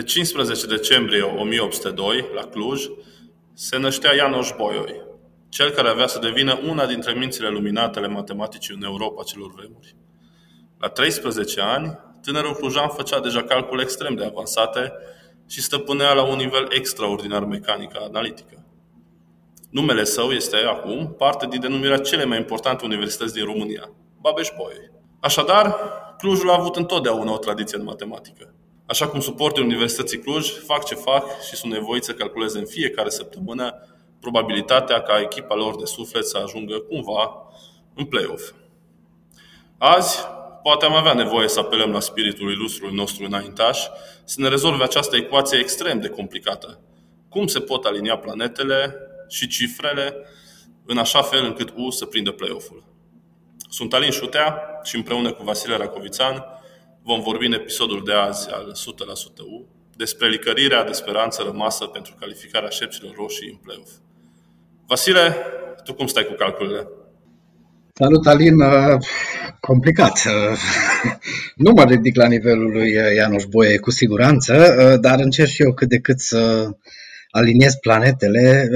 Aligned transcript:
Pe 0.00 0.06
15 0.06 0.66
decembrie 0.66 1.22
1802, 1.22 2.30
la 2.34 2.42
Cluj, 2.42 2.84
se 3.54 3.76
năștea 3.76 4.14
Ianoș 4.14 4.50
Boioi, 4.56 5.02
cel 5.48 5.70
care 5.70 5.88
avea 5.88 6.06
să 6.06 6.18
devină 6.18 6.60
una 6.68 6.86
dintre 6.86 7.12
mințile 7.12 7.48
luminate 7.48 7.98
ale 7.98 8.08
matematicii 8.08 8.74
în 8.74 8.82
Europa 8.82 9.22
celor 9.22 9.52
vremuri. 9.52 9.96
La 10.78 10.88
13 10.88 11.60
ani, 11.60 11.98
tânărul 12.22 12.54
clujan 12.54 12.88
făcea 12.88 13.20
deja 13.20 13.42
calcule 13.42 13.82
extrem 13.82 14.14
de 14.14 14.24
avansate 14.24 14.92
și 15.48 15.62
stăpânea 15.62 16.12
la 16.12 16.22
un 16.22 16.36
nivel 16.36 16.66
extraordinar 16.70 17.44
mecanică 17.44 17.98
analitică. 18.02 18.66
Numele 19.70 20.04
său 20.04 20.30
este 20.30 20.56
acum 20.56 21.14
parte 21.18 21.46
din 21.46 21.60
denumirea 21.60 21.98
cele 21.98 22.24
mai 22.24 22.38
importante 22.38 22.84
universități 22.84 23.34
din 23.34 23.44
România, 23.44 23.90
Babeș-Bolyai. 24.20 24.90
Așadar, 25.20 25.76
Clujul 26.18 26.50
a 26.50 26.56
avut 26.58 26.76
întotdeauna 26.76 27.32
o 27.32 27.38
tradiție 27.38 27.78
în 27.78 27.84
matematică. 27.84 28.54
Așa 28.90 29.08
cum 29.08 29.20
suportii 29.20 29.62
Universității 29.62 30.18
Cluj 30.18 30.50
fac 30.66 30.84
ce 30.84 30.94
fac 30.94 31.42
și 31.48 31.56
sunt 31.56 31.72
nevoiți 31.72 32.06
să 32.06 32.12
calculeze 32.12 32.58
în 32.58 32.66
fiecare 32.66 33.08
săptămână 33.08 33.86
probabilitatea 34.20 35.02
ca 35.02 35.20
echipa 35.20 35.54
lor 35.54 35.76
de 35.76 35.84
suflet 35.84 36.26
să 36.26 36.38
ajungă 36.38 36.78
cumva 36.78 37.52
în 37.94 38.04
play-off. 38.04 38.52
Azi, 39.78 40.18
poate 40.62 40.84
am 40.84 40.94
avea 40.94 41.12
nevoie 41.12 41.48
să 41.48 41.60
apelăm 41.60 41.90
la 41.90 42.00
spiritul 42.00 42.50
ilustrului 42.50 42.94
nostru 42.94 43.24
înaintaș 43.24 43.78
să 44.24 44.40
ne 44.40 44.48
rezolve 44.48 44.82
această 44.82 45.16
ecuație 45.16 45.58
extrem 45.58 46.00
de 46.00 46.08
complicată. 46.08 46.80
Cum 47.28 47.46
se 47.46 47.60
pot 47.60 47.84
alinia 47.84 48.18
planetele 48.18 48.96
și 49.28 49.48
cifrele 49.48 50.16
în 50.86 50.98
așa 50.98 51.22
fel 51.22 51.44
încât 51.44 51.72
U 51.76 51.90
să 51.90 52.06
prindă 52.06 52.30
play-off-ul? 52.30 52.84
Sunt 53.68 53.94
Alin 53.94 54.10
Șutea 54.10 54.80
și 54.82 54.96
împreună 54.96 55.32
cu 55.32 55.42
Vasile 55.42 55.76
Racovițan 55.76 56.44
vom 57.02 57.20
vorbi 57.20 57.46
în 57.46 57.52
episodul 57.52 58.04
de 58.04 58.12
azi 58.12 58.50
al 58.50 58.72
100% 58.72 59.38
U 59.38 59.68
despre 59.96 60.28
licărirea 60.28 60.84
de 60.84 60.92
speranță 60.92 61.42
rămasă 61.42 61.84
pentru 61.84 62.14
calificarea 62.20 62.68
șepcilor 62.68 63.14
roșii 63.14 63.50
în 63.50 63.56
play-off. 63.56 63.90
Vasile, 64.86 65.36
tu 65.84 65.94
cum 65.94 66.06
stai 66.06 66.24
cu 66.24 66.32
calculele? 66.32 66.88
Salut, 67.94 68.26
Alin! 68.26 68.60
Uh, 68.60 68.98
complicat. 69.60 70.22
Uh, 70.26 70.58
nu 71.64 71.72
mă 71.72 71.84
ridic 71.84 72.16
la 72.16 72.26
nivelul 72.26 72.70
lui 72.70 72.92
Ianuș 72.92 73.44
Boie 73.44 73.78
cu 73.78 73.90
siguranță, 73.90 74.54
uh, 74.54 75.00
dar 75.00 75.18
încerc 75.18 75.48
și 75.50 75.62
eu 75.62 75.74
cât 75.74 75.88
de 75.88 75.98
cât 75.98 76.20
să 76.20 76.70
aliniez 77.30 77.74
planetele. 77.74 78.68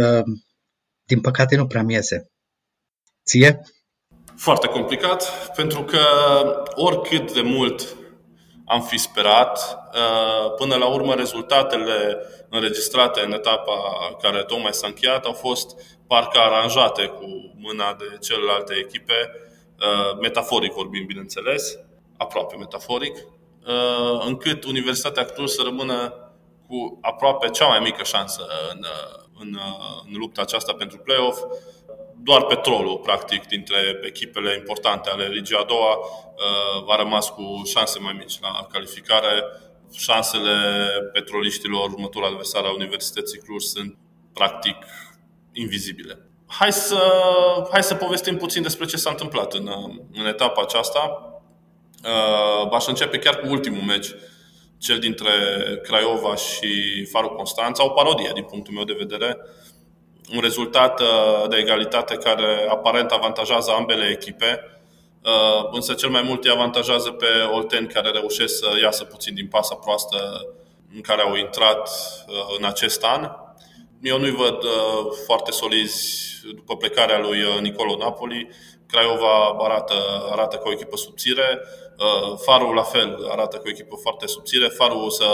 Din 1.04 1.20
păcate 1.20 1.56
nu 1.56 1.66
prea 1.66 1.82
mi 1.82 1.94
iese. 1.94 2.30
Ție? 3.26 3.60
Foarte 4.36 4.66
complicat, 4.66 5.52
pentru 5.56 5.82
că 5.82 5.98
oricât 6.74 7.32
de 7.32 7.42
mult 7.42 7.96
am 8.64 8.80
fi 8.82 8.98
sperat. 8.98 9.78
Uh, 9.94 10.54
până 10.56 10.76
la 10.76 10.86
urmă, 10.86 11.14
rezultatele 11.14 12.18
înregistrate 12.48 13.20
în 13.20 13.32
etapa 13.32 13.72
care 14.22 14.42
tocmai 14.42 14.72
s-a 14.72 14.86
încheiat 14.86 15.24
au 15.24 15.32
fost 15.32 15.74
parcă 16.06 16.38
aranjate 16.38 17.06
cu 17.06 17.54
mâna 17.56 17.94
de 17.94 18.18
celelalte 18.20 18.74
echipe, 18.74 19.30
uh, 19.80 20.18
metaforic 20.20 20.72
vorbim, 20.72 21.06
bineînțeles, 21.06 21.78
aproape 22.16 22.56
metaforic, 22.56 23.16
uh, 23.16 24.24
încât 24.26 24.64
Universitatea 24.64 25.24
Cluj 25.24 25.50
să 25.50 25.62
rămână 25.64 26.14
cu 26.68 26.98
aproape 27.00 27.48
cea 27.48 27.66
mai 27.66 27.78
mică 27.78 28.02
șansă 28.02 28.46
în, 28.72 28.84
în, 29.40 29.58
în 30.06 30.18
lupta 30.18 30.40
aceasta 30.40 30.72
pentru 30.72 30.98
play-off 30.98 31.38
doar 32.24 32.44
petrolul, 32.44 32.98
practic, 32.98 33.46
dintre 33.46 33.76
echipele 34.02 34.54
importante 34.54 35.10
ale 35.10 35.26
Ligii 35.26 35.56
a 35.56 35.64
doua 35.64 35.92
uh, 35.96 36.92
a 36.92 36.96
rămas 36.96 37.28
cu 37.28 37.62
șanse 37.64 37.98
mai 37.98 38.14
mici 38.18 38.40
la 38.40 38.66
calificare. 38.72 39.42
Șansele 39.92 40.54
petroliștilor, 41.12 41.90
următorul 41.90 42.28
adversar 42.28 42.64
a 42.64 42.72
Universității 42.72 43.38
Cluj, 43.38 43.62
sunt 43.62 43.96
practic 44.32 44.76
invizibile. 45.52 46.18
Hai 46.46 46.72
să, 46.72 47.02
hai 47.70 47.82
să 47.82 47.94
povestim 47.94 48.36
puțin 48.36 48.62
despre 48.62 48.86
ce 48.86 48.96
s-a 48.96 49.10
întâmplat 49.10 49.52
în, 49.52 49.70
în 50.12 50.26
etapa 50.26 50.62
aceasta. 50.62 51.30
Uh, 52.04 52.72
aș 52.72 52.86
începe 52.86 53.18
chiar 53.18 53.36
cu 53.36 53.46
ultimul 53.48 53.82
meci, 53.82 54.08
cel 54.78 54.98
dintre 54.98 55.30
Craiova 55.82 56.34
și 56.34 57.04
Farul 57.12 57.36
Constanța, 57.36 57.84
o 57.84 57.88
parodie 57.88 58.30
din 58.34 58.44
punctul 58.44 58.74
meu 58.74 58.84
de 58.84 58.96
vedere. 58.98 59.36
Uh, 59.38 59.63
un 60.32 60.40
rezultat 60.40 61.00
uh, 61.00 61.48
de 61.48 61.56
egalitate 61.56 62.14
care 62.14 62.66
aparent 62.68 63.10
avantajează 63.10 63.70
ambele 63.70 64.06
echipe, 64.06 64.60
uh, 65.24 65.68
însă 65.72 65.94
cel 65.94 66.08
mai 66.08 66.22
mult 66.22 66.44
îi 66.44 66.50
avantajează 66.50 67.10
pe 67.10 67.26
olteni 67.52 67.88
care 67.88 68.10
reușesc 68.10 68.58
să 68.58 68.66
iasă 68.82 69.04
puțin 69.04 69.34
din 69.34 69.46
pasa 69.46 69.74
proastă 69.74 70.46
în 70.94 71.00
care 71.00 71.22
au 71.22 71.34
intrat 71.34 71.88
uh, 72.26 72.56
în 72.58 72.64
acest 72.64 73.04
an. 73.04 73.30
Eu 74.02 74.18
nu-i 74.18 74.30
văd 74.34 74.64
foarte 75.26 75.50
solizi 75.50 76.32
după 76.54 76.76
plecarea 76.76 77.18
lui 77.18 77.38
Nicolo 77.60 77.96
Napoli. 77.96 78.48
Craiova 78.86 79.56
arată, 79.58 79.94
arată 80.30 80.56
ca 80.56 80.62
o 80.66 80.72
echipă 80.72 80.96
subțire, 80.96 81.60
Farul 82.44 82.74
la 82.74 82.82
fel 82.82 83.26
arată 83.30 83.56
ca 83.56 83.62
o 83.66 83.68
echipă 83.68 83.96
foarte 84.02 84.26
subțire. 84.26 84.68
Farul, 84.68 85.10
să 85.10 85.24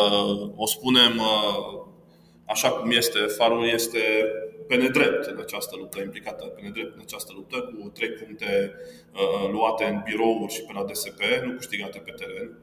o 0.56 0.66
spunem 0.66 1.22
așa 2.46 2.70
cum 2.70 2.90
este, 2.90 3.18
Farul 3.18 3.68
este 3.68 4.00
pe 4.70 4.76
nedrept 4.76 5.24
în 5.26 5.38
această 5.40 5.76
luptă, 5.76 6.00
implicată 6.00 6.44
pe 6.44 6.60
nedrept 6.60 6.94
în 6.94 7.00
această 7.02 7.32
luptă, 7.34 7.56
cu 7.60 7.88
trei 7.88 8.10
puncte 8.10 8.74
uh, 9.14 9.50
luate 9.52 9.84
în 9.84 10.00
birouri 10.04 10.52
și 10.52 10.62
pe 10.62 10.72
la 10.74 10.84
DSP, 10.84 11.20
nu 11.44 11.52
câștigate 11.52 11.98
pe 11.98 12.10
teren. 12.10 12.58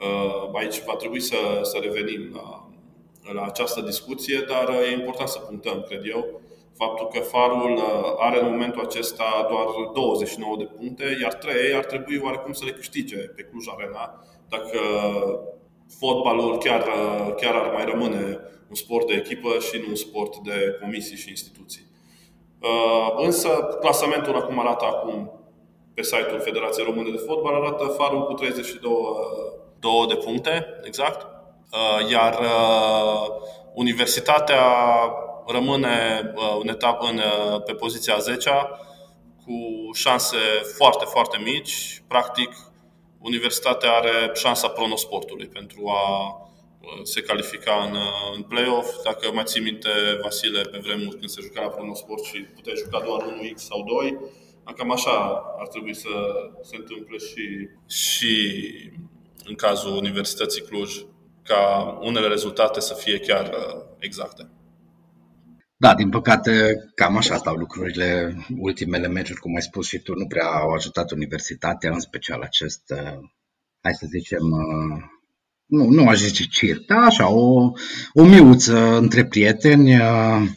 Uh, 0.00 0.58
aici 0.58 0.84
va 0.84 0.94
trebui 0.94 1.20
să, 1.20 1.36
să 1.62 1.78
revenim 1.82 2.22
la, 2.34 2.70
la 3.32 3.42
această 3.44 3.80
discuție, 3.80 4.44
dar 4.48 4.68
uh, 4.68 4.90
e 4.90 4.92
important 4.92 5.28
să 5.28 5.38
punctăm, 5.38 5.84
cred 5.88 6.02
eu, 6.04 6.40
faptul 6.76 7.06
că 7.06 7.18
Farul 7.18 7.72
uh, 7.76 8.14
are 8.18 8.40
în 8.40 8.50
momentul 8.50 8.84
acesta 8.84 9.46
doar 9.48 9.66
29 9.94 10.56
de 10.56 10.68
puncte, 10.78 11.04
iar 11.22 11.34
3 11.34 11.74
ar 11.74 11.84
trebui 11.84 12.20
oarecum 12.24 12.52
să 12.52 12.64
le 12.64 12.70
câștige 12.70 13.16
pe 13.16 13.42
Cluj 13.42 13.66
Arena, 13.68 14.24
dacă 14.48 14.78
fotbalul 15.98 16.58
chiar, 16.58 16.80
uh, 16.80 17.34
chiar 17.34 17.54
ar 17.54 17.72
mai 17.72 17.84
rămâne 17.84 18.38
un 18.72 18.78
sport 18.78 19.06
de 19.06 19.14
echipă 19.14 19.48
și 19.58 19.80
nu 19.82 19.88
un 19.88 19.94
sport 19.94 20.36
de 20.36 20.78
comisii 20.80 21.16
și 21.16 21.28
instituții. 21.28 21.86
Uh, 22.60 23.12
însă, 23.16 23.48
clasamentul 23.80 24.36
acum 24.36 24.58
arată 24.58 24.84
acum 24.84 25.30
pe 25.94 26.02
site-ul 26.02 26.40
Federației 26.40 26.84
Române 26.84 27.10
de 27.10 27.22
Fotbal, 27.26 27.54
arată 27.54 27.84
Farul 27.84 28.26
cu 28.26 28.32
32 28.32 28.92
2 29.78 30.06
de 30.08 30.14
puncte, 30.14 30.80
exact, 30.82 31.26
uh, 31.72 32.10
iar 32.10 32.38
uh, 32.38 33.26
Universitatea 33.74 34.64
rămâne 35.46 36.32
în 36.62 36.68
etapă 36.68 37.06
în, 37.06 37.20
pe 37.64 37.72
poziția 37.72 38.18
10 38.18 38.50
cu 39.44 39.90
șanse 39.92 40.36
foarte, 40.76 41.04
foarte 41.04 41.38
mici. 41.44 42.02
Practic, 42.08 42.50
Universitatea 43.18 43.92
are 43.92 44.30
șansa 44.34 44.68
pronosportului 44.68 45.46
pentru 45.46 45.88
a 45.88 46.36
se 47.02 47.22
califica 47.22 47.74
în, 47.86 47.96
în 48.36 48.42
play-off. 48.42 49.02
Dacă 49.04 49.32
mai 49.32 49.44
ții 49.44 49.60
minte, 49.60 49.88
Vasile, 50.22 50.60
pe 50.62 50.78
vremuri 50.82 51.18
când 51.18 51.30
se 51.30 51.40
juca 51.40 51.60
la 51.60 51.68
Pronosport 51.68 52.22
și 52.24 52.38
puteai 52.54 52.82
juca 52.84 53.02
doar 53.04 53.20
1X 53.22 53.54
sau 53.54 53.84
2, 53.84 54.18
cam 54.76 54.92
așa 54.92 55.42
ar 55.58 55.68
trebui 55.68 55.94
să 55.94 56.08
se 56.62 56.76
întâmple 56.76 57.16
și, 57.16 57.68
și 57.86 58.34
în 59.44 59.54
cazul 59.54 59.96
Universității 59.96 60.62
Cluj, 60.62 61.04
ca 61.42 61.98
unele 62.00 62.26
rezultate 62.26 62.80
să 62.80 62.94
fie 62.94 63.18
chiar 63.18 63.46
uh, 63.46 63.82
exacte. 63.98 64.50
Da, 65.76 65.94
din 65.94 66.08
păcate, 66.08 66.74
cam 66.94 67.16
așa 67.16 67.36
stau 67.36 67.54
lucrurile. 67.54 68.36
Ultimele 68.58 69.08
meciuri, 69.08 69.40
cum 69.40 69.54
ai 69.54 69.62
spus 69.62 69.86
și 69.86 69.98
tu, 69.98 70.14
nu 70.14 70.26
prea 70.26 70.46
au 70.46 70.70
ajutat 70.70 71.10
universitatea, 71.10 71.90
în 71.92 72.00
special 72.00 72.40
acest, 72.40 72.82
uh, 72.90 73.18
hai 73.80 73.94
să 73.94 74.06
zicem, 74.10 74.50
uh, 74.50 75.02
nu, 75.66 75.84
nu 75.84 76.08
aș 76.08 76.18
zice 76.18 76.44
circ, 76.44 76.86
dar 76.86 77.02
așa, 77.02 77.28
o, 77.30 77.72
o 78.12 78.24
miuță 78.24 78.96
între 78.96 79.24
prieteni 79.26 79.94
uh, 79.94 80.48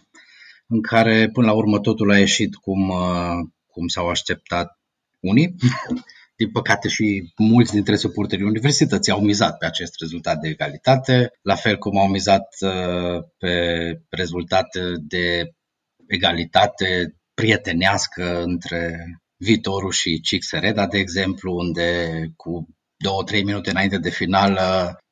în 0.68 0.82
care 0.82 1.30
până 1.34 1.48
la 1.48 1.54
urmă 1.54 1.80
totul 1.80 2.12
a 2.12 2.20
ieșit 2.20 2.56
cum, 2.56 2.90
uh, 2.90 3.48
cum 3.68 3.88
s-au 3.88 4.08
așteptat 4.08 4.80
unii. 5.20 5.56
Din 6.38 6.52
păcate 6.52 6.88
și 6.88 7.34
mulți 7.38 7.72
dintre 7.72 7.96
suporterii 7.96 8.46
universității 8.46 9.12
au 9.12 9.22
mizat 9.22 9.58
pe 9.58 9.66
acest 9.66 9.94
rezultat 10.00 10.40
de 10.40 10.48
egalitate, 10.48 11.32
la 11.42 11.56
fel 11.56 11.78
cum 11.78 11.98
au 11.98 12.08
mizat 12.08 12.48
uh, 12.60 13.24
pe 13.38 13.54
rezultate 14.10 14.80
de 15.00 15.52
egalitate 16.08 17.16
prietenească 17.34 18.44
între 18.44 19.06
Vitorul 19.38 19.92
și 19.92 20.22
Cixereda, 20.22 20.88
de 20.88 20.98
exemplu, 20.98 21.56
unde 21.56 22.10
cu 22.36 22.68
două, 22.98 23.24
trei 23.24 23.44
minute 23.44 23.70
înainte 23.70 23.98
de 23.98 24.10
final 24.10 24.60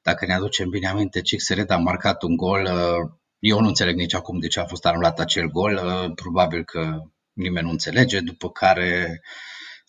dacă 0.03 0.25
ne 0.25 0.33
aducem 0.33 0.69
bine 0.69 0.87
aminte, 0.87 1.21
Cixeret 1.21 1.71
a 1.71 1.77
marcat 1.77 2.23
un 2.23 2.35
gol. 2.35 2.63
Uh, 2.63 3.11
eu 3.39 3.59
nu 3.59 3.67
înțeleg 3.67 3.95
nici 3.95 4.13
acum 4.13 4.39
de 4.39 4.47
ce 4.47 4.59
a 4.59 4.65
fost 4.65 4.85
anulat 4.85 5.19
acel 5.19 5.47
gol. 5.47 5.73
Uh, 5.73 6.11
probabil 6.15 6.63
că 6.63 7.01
nimeni 7.33 7.65
nu 7.65 7.71
înțelege. 7.71 8.19
După 8.19 8.49
care 8.49 9.21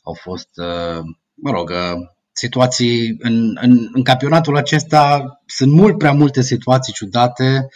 au 0.02 0.12
fost, 0.12 0.48
uh, 0.54 1.00
mă 1.34 1.50
rog, 1.50 1.72
situații 2.32 3.16
în, 3.18 3.56
în, 3.60 3.88
în 3.92 4.02
campionatul 4.02 4.56
acesta 4.56 5.24
sunt 5.46 5.72
mult 5.72 5.98
prea 5.98 6.12
multe 6.12 6.42
situații 6.42 6.92
ciudate 6.92 7.68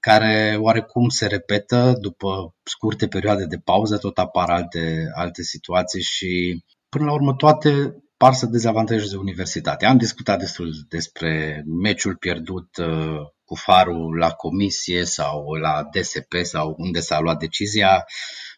care 0.00 0.56
oarecum 0.60 1.08
se 1.08 1.26
repetă 1.26 1.92
după 2.00 2.54
scurte 2.62 3.08
perioade 3.08 3.44
de 3.44 3.56
pauză, 3.64 3.98
tot 3.98 4.18
apar 4.18 4.50
alte, 4.50 5.10
alte 5.14 5.42
situații 5.42 6.02
și 6.02 6.62
până 6.88 7.04
la 7.04 7.12
urmă 7.12 7.34
toate 7.34 8.03
par 8.24 8.32
să 8.32 8.46
dezavantajeze 8.46 9.16
universitatea. 9.16 9.88
Am 9.88 9.96
discutat 9.96 10.38
destul 10.38 10.70
despre 10.88 11.62
meciul 11.82 12.16
pierdut 12.16 12.76
uh, 12.76 13.20
cu 13.44 13.54
farul 13.54 14.16
la 14.16 14.30
comisie 14.30 15.04
sau 15.04 15.52
la 15.52 15.82
DSP 15.92 16.32
sau 16.42 16.74
unde 16.78 17.00
s-a 17.00 17.20
luat 17.20 17.38
decizia, 17.38 18.04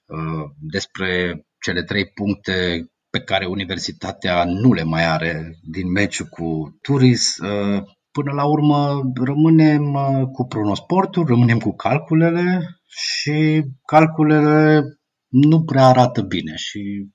uh, 0.07 0.45
despre 0.61 1.41
cele 1.61 1.83
trei 1.83 2.07
puncte 2.07 2.87
pe 3.11 3.21
care 3.21 3.47
universitatea 3.47 4.45
nu 4.45 4.73
le 4.73 4.83
mai 4.83 5.07
are 5.07 5.59
din 5.63 5.91
meciul 5.91 6.27
cu 6.27 6.79
Turis. 6.83 7.37
Uh, 7.37 7.83
până 8.11 8.33
la 8.35 8.45
urmă 8.45 9.01
rămânem 9.25 9.93
cu 10.33 10.47
pronosportul, 10.47 11.27
rămânem 11.27 11.59
cu 11.59 11.75
calculele 11.75 12.61
și 12.87 13.63
calculele 13.87 14.83
nu 15.29 15.65
prea 15.65 15.87
arată 15.87 16.23
bine 16.23 16.55
și 16.57 17.07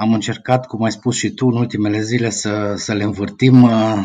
am 0.00 0.12
încercat, 0.12 0.66
cum 0.66 0.82
ai 0.82 0.92
spus 0.92 1.16
și 1.16 1.30
tu, 1.30 1.46
în 1.46 1.56
ultimele 1.56 2.00
zile 2.00 2.30
să, 2.30 2.74
să 2.76 2.92
le 2.92 3.02
învârtim 3.02 3.62
uh, 3.62 3.98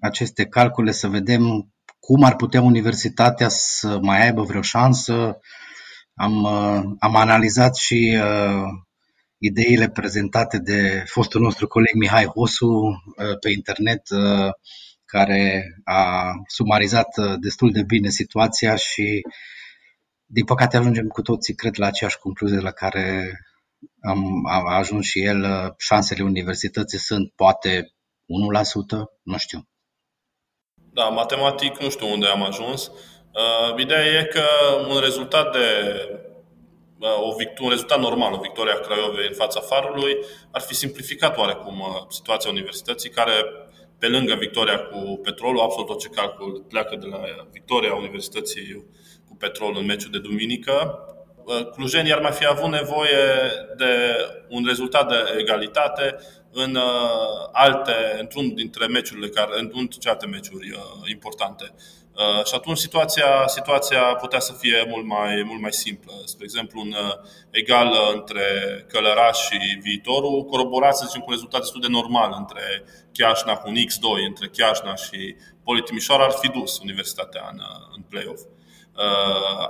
aceste 0.00 0.46
calcule, 0.46 0.92
să 0.92 1.08
vedem 1.08 1.72
cum 2.00 2.22
ar 2.22 2.36
putea 2.36 2.62
universitatea 2.62 3.48
să 3.48 3.98
mai 4.02 4.24
aibă 4.24 4.42
vreo 4.42 4.62
șansă. 4.62 5.38
Am, 6.14 6.42
uh, 6.42 6.82
am 6.98 7.16
analizat 7.16 7.76
și 7.76 8.18
uh, 8.22 8.64
ideile 9.38 9.88
prezentate 9.88 10.58
de 10.58 11.04
fostul 11.06 11.40
nostru 11.40 11.66
coleg 11.66 11.94
Mihai 11.94 12.24
Hosu 12.24 12.66
uh, 12.66 13.38
pe 13.40 13.50
internet, 13.50 14.10
uh, 14.10 14.50
care 15.04 15.64
a 15.84 16.32
sumarizat 16.46 17.16
uh, 17.16 17.34
destul 17.40 17.72
de 17.72 17.82
bine 17.82 18.08
situația 18.08 18.74
și 18.74 19.22
din 20.26 20.44
păcate 20.44 20.76
ajungem 20.76 21.06
cu 21.06 21.22
toții, 21.22 21.54
cred, 21.54 21.74
la 21.76 21.86
aceeași 21.86 22.18
concluzie 22.18 22.60
la 22.60 22.70
care 22.70 23.32
am, 23.32 23.53
a 24.48 24.76
ajuns 24.76 25.04
și 25.04 25.22
el, 25.22 25.40
uh, 25.40 25.72
șansele 25.78 26.22
universității 26.22 26.98
sunt 26.98 27.32
poate 27.34 27.94
1%, 28.26 29.04
nu 29.22 29.36
știu. 29.38 29.68
Da, 30.92 31.04
matematic 31.04 31.80
nu 31.80 31.90
știu 31.90 32.12
unde 32.12 32.26
am 32.26 32.42
ajuns. 32.42 32.86
Uh, 32.86 33.80
ideea 33.80 34.04
e 34.04 34.24
că 34.24 34.44
un 34.88 35.00
rezultat 35.00 35.52
de 35.52 35.66
uh, 36.98 37.28
o 37.28 37.34
vict- 37.36 37.58
un 37.58 37.68
rezultat 37.68 38.00
normal, 38.00 38.32
o 38.32 38.40
victoria 38.40 38.80
Craiovei 38.80 39.26
în 39.28 39.34
fața 39.34 39.60
Farului, 39.60 40.16
ar 40.52 40.60
fi 40.60 40.74
simplificat 40.74 41.36
oarecum 41.36 41.80
uh, 41.80 41.86
situația 42.08 42.50
universității, 42.50 43.10
care 43.10 43.32
pe 43.98 44.08
lângă 44.08 44.34
victoria 44.34 44.78
cu 44.78 45.20
Petrolul, 45.22 45.60
absolut 45.60 45.88
orice 45.88 46.08
calcul 46.08 46.64
pleacă 46.68 46.96
de 46.96 47.06
la 47.06 47.20
victoria 47.52 47.94
Universității 47.94 48.86
cu 49.28 49.36
Petrolul 49.36 49.76
în 49.78 49.84
meciul 49.84 50.10
de 50.10 50.18
duminică, 50.18 50.98
Uh, 51.08 51.13
clujenii 51.72 52.12
ar 52.12 52.20
mai 52.20 52.32
fi 52.32 52.46
avut 52.46 52.70
nevoie 52.70 53.50
de 53.76 54.16
un 54.48 54.64
rezultat 54.66 55.08
de 55.08 55.16
egalitate 55.38 56.16
în 56.52 56.74
uh, 56.74 57.48
alte, 57.52 58.16
într-un 58.18 58.54
dintre 58.54 58.86
meciurile 58.86 59.28
care, 59.28 59.58
într-un 59.58 59.86
dintre 59.86 60.10
alte 60.10 60.26
meciuri 60.26 60.70
uh, 60.70 61.10
importante. 61.10 61.74
Și 62.44 62.54
atunci 62.54 62.78
situația, 62.78 63.46
situația 63.46 64.00
putea 64.00 64.38
să 64.40 64.52
fie 64.52 64.86
mult 64.88 65.06
mai, 65.06 65.42
mult 65.46 65.60
mai 65.60 65.72
simplă. 65.72 66.12
Spre 66.24 66.44
exemplu, 66.44 66.80
un 66.80 66.94
egal 67.50 67.92
între 68.14 68.42
Călăraș 68.88 69.38
și 69.38 69.78
Viitorul, 69.82 70.44
coroborat, 70.44 70.96
să 70.96 71.04
zicem, 71.06 71.20
cu 71.20 71.26
un 71.28 71.34
rezultat 71.34 71.60
destul 71.60 71.80
de 71.80 71.88
normal 71.88 72.34
între 72.38 72.84
Chiașna 73.12 73.56
cu 73.56 73.68
un 73.68 73.74
X2, 73.74 74.26
între 74.26 74.48
Chiașna 74.48 74.94
și 74.94 75.36
Politimișoara 75.64 76.24
ar 76.24 76.30
fi 76.30 76.48
dus 76.48 76.78
Universitatea 76.78 77.48
în, 77.52 77.60
în 77.96 78.02
play-off. 78.02 78.40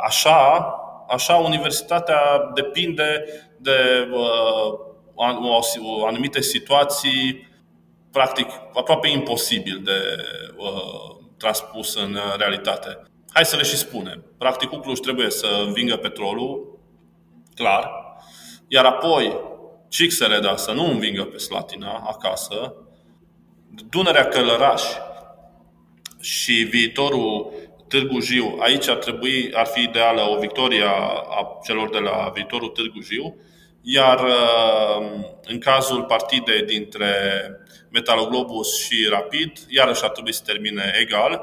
Așa, 0.06 0.74
așa 1.08 1.34
universitatea 1.34 2.50
depinde 2.54 3.24
de 3.58 4.08
uh, 4.12 4.92
o, 5.14 6.06
anumite 6.06 6.40
situații 6.40 7.48
practic 8.10 8.46
aproape 8.74 9.08
imposibil 9.08 9.80
de 9.84 10.16
uh, 10.56 11.26
transpus 11.36 11.94
în 11.94 12.18
realitate. 12.36 13.02
Hai 13.32 13.44
să 13.44 13.56
le 13.56 13.62
și 13.62 13.76
spunem. 13.76 14.24
Practic, 14.38 14.68
Cluj 14.68 14.98
trebuie 14.98 15.30
să 15.30 15.46
învingă 15.66 15.96
petrolul, 15.96 16.78
clar, 17.54 17.90
iar 18.68 18.84
apoi 18.84 19.40
Cixereda 19.88 20.56
să 20.56 20.72
nu 20.72 20.90
învingă 20.90 21.24
pe 21.24 21.38
Slatina 21.38 21.92
acasă, 22.06 22.74
Dunărea 23.90 24.28
Călăraș 24.28 24.82
și 26.20 26.52
viitorul 26.52 27.52
Târgu 27.94 28.20
Jiu. 28.20 28.56
Aici 28.60 28.88
ar 28.88 28.96
trebui, 28.96 29.50
ar 29.54 29.66
fi 29.66 29.82
ideală 29.82 30.20
o 30.20 30.38
victorie 30.38 30.84
a 31.28 31.60
celor 31.64 31.90
de 31.90 31.98
la 31.98 32.30
viitorul 32.34 32.68
Târgu 32.68 33.00
Jiu, 33.00 33.36
iar 33.82 34.20
uh, 34.24 35.06
în 35.44 35.58
cazul 35.58 36.02
partidei 36.02 36.62
dintre 36.62 37.10
Metaloglobus 37.90 38.78
și 38.84 39.06
Rapid, 39.10 39.52
iarăși 39.68 40.04
ar 40.04 40.10
trebui 40.10 40.32
să 40.32 40.42
termine 40.44 40.94
egal, 41.00 41.42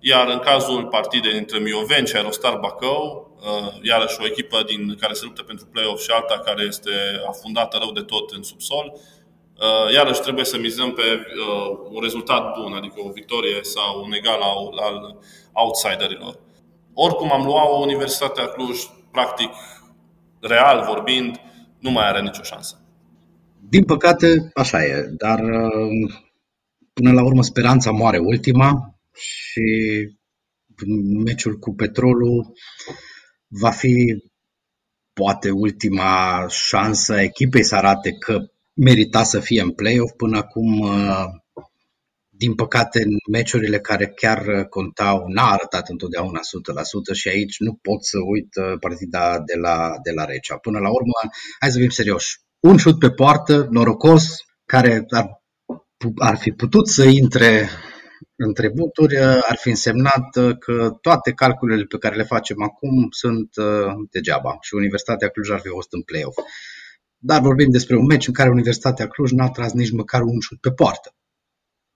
iar 0.00 0.28
în 0.28 0.38
cazul 0.38 0.86
partidei 0.86 1.32
dintre 1.32 1.58
Mioveni 1.58 2.06
și 2.06 2.16
Aerostar 2.16 2.56
Bacău, 2.56 3.30
uh, 3.40 3.72
iarăși 3.82 4.16
o 4.20 4.26
echipă 4.26 4.62
din 4.66 4.96
care 5.00 5.12
se 5.12 5.24
luptă 5.24 5.42
pentru 5.42 5.66
play-off 5.66 6.02
și 6.02 6.10
alta 6.10 6.38
care 6.38 6.62
este 6.62 6.90
afundată 7.28 7.76
rău 7.80 7.92
de 7.92 8.02
tot 8.02 8.30
în 8.30 8.42
subsol, 8.42 8.92
Uh, 8.94 9.17
iarăși 9.94 10.20
trebuie 10.20 10.44
să 10.44 10.58
mizăm 10.58 10.92
pe 10.92 11.02
uh, 11.02 11.78
un 11.90 12.00
rezultat 12.02 12.58
bun, 12.58 12.72
adică 12.72 12.94
o 12.96 13.10
victorie 13.10 13.58
sau 13.62 14.04
un 14.04 14.12
egal 14.12 14.40
al, 14.40 14.78
al 14.78 15.18
outsiderilor. 15.52 16.38
Oricum 16.94 17.32
am 17.32 17.44
luat 17.44 17.68
o 17.68 17.76
Universitatea 17.76 18.46
Cluj, 18.46 18.78
practic, 19.10 19.50
real 20.40 20.84
vorbind, 20.86 21.40
nu 21.78 21.90
mai 21.90 22.08
are 22.08 22.20
nicio 22.20 22.42
șansă. 22.42 22.82
Din 23.68 23.84
păcate, 23.84 24.50
așa 24.54 24.84
e, 24.84 25.06
dar 25.16 25.38
uh, 25.38 26.12
până 26.92 27.12
la 27.12 27.24
urmă 27.24 27.42
speranța 27.42 27.90
moare 27.90 28.18
ultima 28.18 28.98
și 29.12 29.66
meciul 31.24 31.58
cu 31.58 31.74
Petrolul 31.74 32.52
va 33.48 33.70
fi 33.70 34.22
poate 35.12 35.50
ultima 35.50 36.44
șansă 36.48 37.12
a 37.12 37.22
echipei 37.22 37.62
să 37.62 37.76
arate 37.76 38.12
că 38.12 38.38
merita 38.78 39.22
să 39.22 39.40
fie 39.40 39.60
în 39.60 39.70
play-off. 39.70 40.12
Până 40.16 40.36
acum, 40.36 40.78
uh, 40.78 41.24
din 42.28 42.54
păcate, 42.54 43.02
în 43.02 43.16
meciurile 43.30 43.80
care 43.80 44.06
chiar 44.06 44.64
contau, 44.64 45.24
n-a 45.26 45.50
arătat 45.50 45.88
întotdeauna 45.88 46.40
100% 46.42 47.12
și 47.12 47.28
aici 47.28 47.58
nu 47.58 47.78
pot 47.82 48.04
să 48.04 48.18
uit 48.18 48.56
uh, 48.56 48.78
partida 48.80 49.40
de 49.40 49.56
la, 49.60 49.90
de 50.02 50.10
la 50.10 50.24
Recea. 50.24 50.56
Până 50.56 50.78
la 50.78 50.88
urmă, 50.88 51.12
hai 51.60 51.70
să 51.70 51.78
fim 51.78 51.88
serioși. 51.88 52.40
Un 52.60 52.76
șut 52.76 52.98
pe 52.98 53.10
poartă, 53.10 53.66
norocos, 53.70 54.24
care 54.64 55.04
ar, 55.08 55.42
ar 56.16 56.36
fi 56.36 56.50
putut 56.50 56.88
să 56.88 57.04
intre 57.04 57.68
în 58.36 58.54
trebuturi, 58.54 59.16
uh, 59.16 59.38
ar 59.48 59.56
fi 59.56 59.68
însemnat 59.68 60.58
că 60.58 60.98
toate 61.00 61.32
calculele 61.32 61.84
pe 61.84 61.98
care 61.98 62.16
le 62.16 62.22
facem 62.22 62.62
acum 62.62 63.08
sunt 63.10 63.50
degeaba 64.10 64.56
și 64.60 64.74
Universitatea 64.74 65.28
Cluj 65.28 65.50
ar 65.50 65.60
fi 65.60 65.68
fost 65.68 65.92
în 65.92 66.02
play-off. 66.02 66.36
Dar 67.18 67.40
vorbim 67.40 67.70
despre 67.70 67.96
un 67.96 68.04
meci 68.04 68.26
în 68.26 68.32
care 68.32 68.50
Universitatea 68.50 69.08
Cluj 69.08 69.30
n-a 69.30 69.50
tras 69.50 69.72
nici 69.72 69.90
măcar 69.90 70.22
un 70.22 70.40
șut 70.40 70.60
pe 70.60 70.70
poartă. 70.70 71.12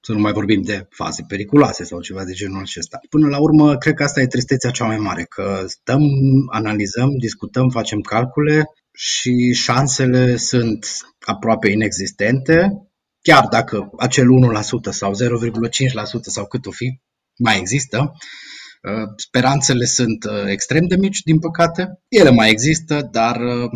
Să 0.05 0.13
nu 0.13 0.19
mai 0.19 0.33
vorbim 0.33 0.63
de 0.63 0.87
faze 0.91 1.25
periculoase 1.29 1.85
sau 1.85 2.01
ceva 2.01 2.25
de 2.25 2.33
genul 2.33 2.61
acesta. 2.61 3.01
Până 3.09 3.29
la 3.29 3.41
urmă, 3.41 3.77
cred 3.77 3.95
că 3.95 4.03
asta 4.03 4.21
e 4.21 4.27
tristețea 4.27 4.71
cea 4.71 4.85
mai 4.85 4.97
mare, 4.97 5.25
că 5.25 5.65
stăm, 5.67 6.03
analizăm, 6.51 7.17
discutăm, 7.19 7.69
facem 7.69 8.01
calcule 8.01 8.65
și 8.93 9.53
șansele 9.53 10.37
sunt 10.37 10.87
aproape 11.27 11.71
inexistente, 11.71 12.73
chiar 13.21 13.47
dacă 13.49 13.91
acel 13.99 14.27
1% 14.89 14.91
sau 14.91 15.13
0,5% 15.13 16.21
sau 16.21 16.47
cât 16.47 16.67
o 16.67 16.71
fi 16.71 17.01
mai 17.39 17.59
există, 17.59 18.13
speranțele 19.17 19.85
sunt 19.85 20.25
uh, 20.25 20.45
extrem 20.47 20.87
de 20.87 20.97
mici, 20.97 21.23
din 21.23 21.39
păcate. 21.39 22.03
Ele 22.09 22.31
mai 22.31 22.51
există, 22.51 23.09
dar 23.11 23.37
uh, 23.37 23.71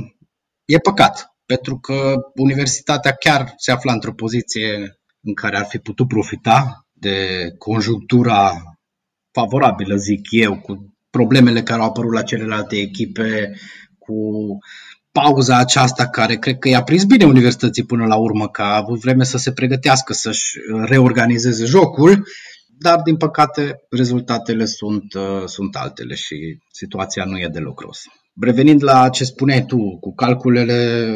e 0.64 0.78
păcat 0.78 1.35
pentru 1.46 1.78
că 1.78 2.14
universitatea 2.34 3.12
chiar 3.12 3.52
se 3.56 3.72
afla 3.72 3.92
într-o 3.92 4.12
poziție 4.12 4.98
în 5.22 5.34
care 5.34 5.56
ar 5.56 5.66
fi 5.68 5.78
putut 5.78 6.08
profita 6.08 6.86
de 6.92 7.48
conjunctura 7.58 8.52
favorabilă, 9.32 9.96
zic 9.96 10.20
eu, 10.30 10.58
cu 10.60 10.94
problemele 11.10 11.62
care 11.62 11.80
au 11.80 11.88
apărut 11.88 12.12
la 12.12 12.22
celelalte 12.22 12.76
echipe, 12.76 13.52
cu 13.98 14.14
pauza 15.12 15.56
aceasta 15.56 16.08
care 16.08 16.36
cred 16.36 16.58
că 16.58 16.68
i-a 16.68 16.82
prins 16.82 17.04
bine 17.04 17.24
universității 17.24 17.84
până 17.84 18.06
la 18.06 18.16
urmă, 18.16 18.48
că 18.48 18.62
a 18.62 18.76
avut 18.76 19.00
vreme 19.00 19.24
să 19.24 19.38
se 19.38 19.52
pregătească, 19.52 20.12
să-și 20.12 20.58
reorganizeze 20.84 21.64
jocul, 21.64 22.26
dar 22.78 23.00
din 23.02 23.16
păcate 23.16 23.76
rezultatele 23.90 24.64
sunt, 24.64 25.14
uh, 25.14 25.44
sunt 25.44 25.76
altele 25.76 26.14
și 26.14 26.58
situația 26.72 27.24
nu 27.24 27.38
e 27.38 27.48
deloc 27.48 27.80
ros. 27.80 28.02
Revenind 28.40 28.82
la 28.82 29.08
ce 29.08 29.24
spuneai 29.24 29.64
tu 29.64 29.98
cu 29.98 30.14
calculele, 30.14 31.06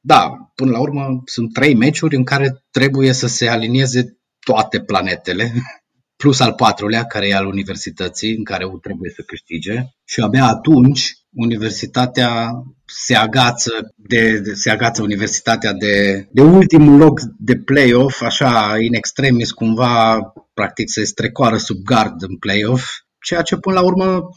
da, 0.00 0.36
până 0.54 0.70
la 0.70 0.80
urmă 0.80 1.22
sunt 1.24 1.52
trei 1.52 1.74
meciuri 1.74 2.16
în 2.16 2.24
care 2.24 2.64
trebuie 2.70 3.12
să 3.12 3.26
se 3.26 3.48
alinieze 3.48 4.18
toate 4.40 4.80
planetele, 4.80 5.52
plus 6.22 6.40
al 6.40 6.52
patrulea, 6.52 7.04
care 7.04 7.28
e 7.28 7.34
al 7.34 7.46
universității, 7.46 8.36
în 8.36 8.44
care 8.44 8.66
trebuie 8.82 9.10
să 9.10 9.22
câștige. 9.26 9.84
Și 10.04 10.20
abia 10.20 10.44
atunci 10.44 11.12
universitatea 11.34 12.50
se 12.86 13.14
agață, 13.14 13.70
de, 13.96 14.38
de, 14.38 14.54
se 14.54 14.70
agață 14.70 15.02
universitatea 15.02 15.72
de, 15.72 16.26
de 16.32 16.42
ultimul 16.42 16.98
loc 16.98 17.20
de 17.38 17.56
play-off, 17.56 18.22
așa, 18.22 18.78
in 18.78 18.94
extremis, 18.94 19.50
cumva, 19.50 20.20
practic 20.54 20.88
se 20.90 21.04
strecoară 21.04 21.56
sub 21.56 21.76
gard 21.84 22.22
în 22.22 22.36
play-off, 22.36 22.90
ceea 23.20 23.42
ce 23.42 23.56
până 23.56 23.80
la 23.80 23.84
urmă 23.84 24.28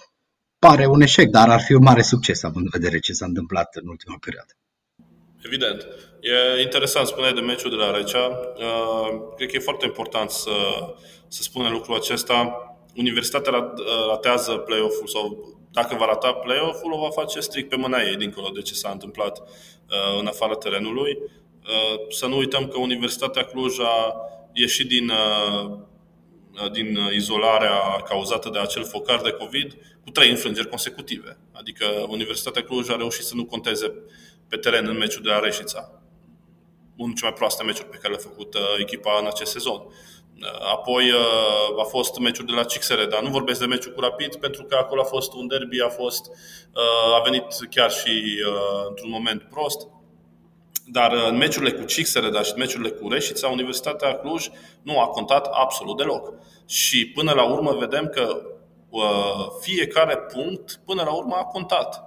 pare 0.60 0.86
un 0.86 1.02
eșec, 1.02 1.30
dar 1.30 1.50
ar 1.50 1.62
fi 1.62 1.74
un 1.74 1.84
mare 1.84 2.02
succes 2.02 2.44
având 2.44 2.66
în 2.66 2.80
vedere 2.80 3.00
ce 3.00 3.14
s-a 3.14 3.26
întâmplat 3.26 3.76
în 3.76 3.88
ultima 3.88 4.18
perioadă. 4.22 4.52
Evident. 5.46 5.88
E 6.22 6.62
interesant, 6.62 7.08
spuneai 7.08 7.34
de 7.34 7.40
meciul 7.40 7.70
de 7.70 7.76
la 7.76 7.92
Recea. 7.92 8.26
Uh, 8.28 9.34
cred 9.36 9.50
că 9.50 9.56
e 9.56 9.60
foarte 9.60 9.86
important 9.86 10.30
să, 10.30 10.52
să 11.28 11.42
spunem 11.42 11.72
lucrul 11.72 11.96
acesta. 11.96 12.36
Universitatea 12.96 13.74
ratează 14.10 14.52
play-off-ul 14.52 15.08
sau 15.08 15.56
dacă 15.72 15.96
va 15.96 16.06
rata 16.06 16.34
play-off-ul, 16.34 16.92
o 16.92 16.98
va 17.00 17.10
face 17.10 17.40
strict 17.40 17.70
pe 17.70 17.76
mâna 17.76 18.02
ei, 18.02 18.16
dincolo 18.16 18.50
de 18.54 18.62
ce 18.62 18.74
s-a 18.74 18.90
întâmplat 18.90 19.40
uh, 19.40 20.20
în 20.20 20.28
afara 20.28 20.54
terenului. 20.54 21.18
Uh, 21.18 22.08
să 22.10 22.26
nu 22.26 22.38
uităm 22.38 22.68
că 22.68 22.80
Universitatea 22.80 23.44
Cluj 23.44 23.80
a 23.80 24.16
ieșit 24.54 24.88
din, 24.88 25.12
din 26.72 26.98
izolarea 27.14 27.80
cauzată 28.10 28.50
de 28.50 28.60
acel 28.60 28.86
focar 28.86 29.22
de 29.22 29.32
COVID 29.32 29.78
cu 30.04 30.10
trei 30.10 30.30
înfrângeri 30.30 30.70
consecutive. 30.70 31.38
Adică 31.52 31.86
Universitatea 32.08 32.64
Cluj 32.64 32.90
a 32.90 32.96
reușit 32.96 33.24
să 33.24 33.36
nu 33.36 33.46
conteze 33.46 33.94
pe 34.50 34.58
teren 34.58 34.88
în 34.88 34.98
meciul 34.98 35.24
de 35.24 35.30
la 35.30 35.40
Reșița. 35.40 36.02
Unul 36.98 37.16
cel 37.16 37.28
mai 37.28 37.38
proaste 37.38 37.64
meciuri 37.64 37.90
pe 37.90 37.98
care 37.98 38.14
le-a 38.14 38.24
făcut 38.30 38.54
uh, 38.54 38.62
echipa 38.80 39.18
în 39.20 39.26
acest 39.26 39.52
sezon. 39.52 39.76
Uh, 39.76 40.72
apoi 40.72 41.12
uh, 41.12 41.80
a 41.80 41.84
fost 41.84 42.20
meciul 42.20 42.46
de 42.46 42.52
la 42.52 42.64
Cixere, 42.64 43.06
dar 43.06 43.22
nu 43.22 43.30
vorbesc 43.30 43.60
de 43.60 43.66
meciul 43.66 43.94
cu 43.94 44.00
Rapid 44.00 44.36
pentru 44.36 44.64
că 44.64 44.76
acolo 44.76 45.02
a 45.02 45.04
fost 45.04 45.34
un 45.34 45.48
derby, 45.48 45.82
a 45.82 45.90
fost 45.90 46.30
a 47.18 47.22
venit 47.24 47.46
chiar 47.70 47.92
și 47.92 48.44
într-un 48.90 49.10
moment 49.10 49.42
prost. 49.42 49.88
Dar 50.92 51.12
în 51.12 51.38
meciurile 51.38 51.72
cu 51.72 51.86
Cixere, 51.86 52.30
dar 52.30 52.46
și 52.46 52.52
în 52.52 52.60
meciurile 52.60 52.90
cu 52.90 53.10
Reșița, 53.10 53.48
Universitatea 53.48 54.14
Cluj 54.14 54.50
nu 54.82 55.00
a 55.00 55.08
contat 55.08 55.48
absolut 55.52 55.98
deloc. 55.98 56.34
Și 56.66 57.08
până 57.08 57.32
la 57.32 57.44
urmă 57.44 57.76
vedem 57.80 58.08
că 58.08 58.42
fiecare 59.60 60.18
punct 60.18 60.80
până 60.86 61.04
la 61.04 61.12
urmă 61.12 61.36
a 61.36 61.44
contat. 61.44 62.02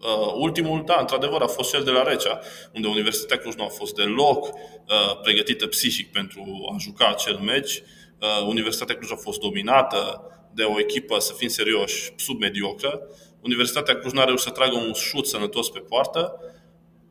Uh, 0.00 0.34
ultimul, 0.36 0.82
da, 0.86 0.96
într-adevăr, 1.00 1.42
a 1.42 1.46
fost 1.46 1.70
cel 1.70 1.82
de 1.82 1.90
la 1.90 2.02
Recea, 2.02 2.40
unde 2.74 2.88
Universitatea 2.88 3.38
Cluj 3.38 3.54
nu 3.54 3.64
a 3.64 3.68
fost 3.68 3.94
deloc 3.94 4.44
uh, 4.44 5.20
pregătită 5.22 5.66
psihic 5.66 6.12
pentru 6.12 6.68
a 6.72 6.76
juca 6.78 7.08
acel 7.08 7.36
meci. 7.36 7.82
Uh, 8.20 8.46
Universitatea 8.46 8.96
Cluj 8.96 9.10
a 9.12 9.16
fost 9.16 9.40
dominată 9.40 10.22
de 10.54 10.62
o 10.62 10.78
echipă, 10.80 11.18
să 11.18 11.32
fim 11.32 11.48
serioși, 11.48 12.12
submediocră. 12.16 13.00
Universitatea 13.42 13.96
Cluj 13.96 14.12
n-a 14.12 14.24
reușit 14.24 14.46
să 14.46 14.50
tragă 14.50 14.76
un 14.76 14.92
șut 14.92 15.26
sănătos 15.26 15.68
pe 15.68 15.78
poartă 15.78 16.40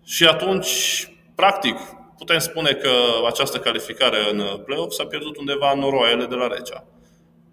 și 0.07 0.25
atunci, 0.25 0.71
practic, 1.35 1.77
putem 2.17 2.39
spune 2.39 2.73
că 2.73 2.91
această 3.25 3.57
calificare 3.59 4.17
în 4.31 4.61
play-off 4.65 4.93
s-a 4.93 5.05
pierdut 5.05 5.37
undeva 5.37 5.71
în 5.71 5.79
noroaiele 5.79 6.25
de 6.25 6.35
la 6.35 6.47
Recea. 6.47 6.85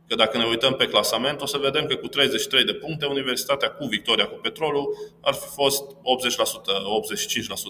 Că 0.09 0.15
dacă 0.15 0.39
ne 0.39 0.45
uităm 0.45 0.75
pe 0.75 0.87
clasament, 0.87 1.41
o 1.41 1.47
să 1.47 1.59
vedem 1.59 1.87
că 1.87 1.95
cu 1.95 2.07
33 2.07 2.65
de 2.65 2.73
puncte, 2.73 3.07
Universitatea 3.07 3.71
cu 3.71 3.85
victoria 3.85 4.27
cu 4.27 4.35
Petrolul 4.35 4.97
ar 5.23 5.35
fi 5.35 5.47
fost 5.47 5.83
80%, 5.83 5.95
85% 5.95 5.95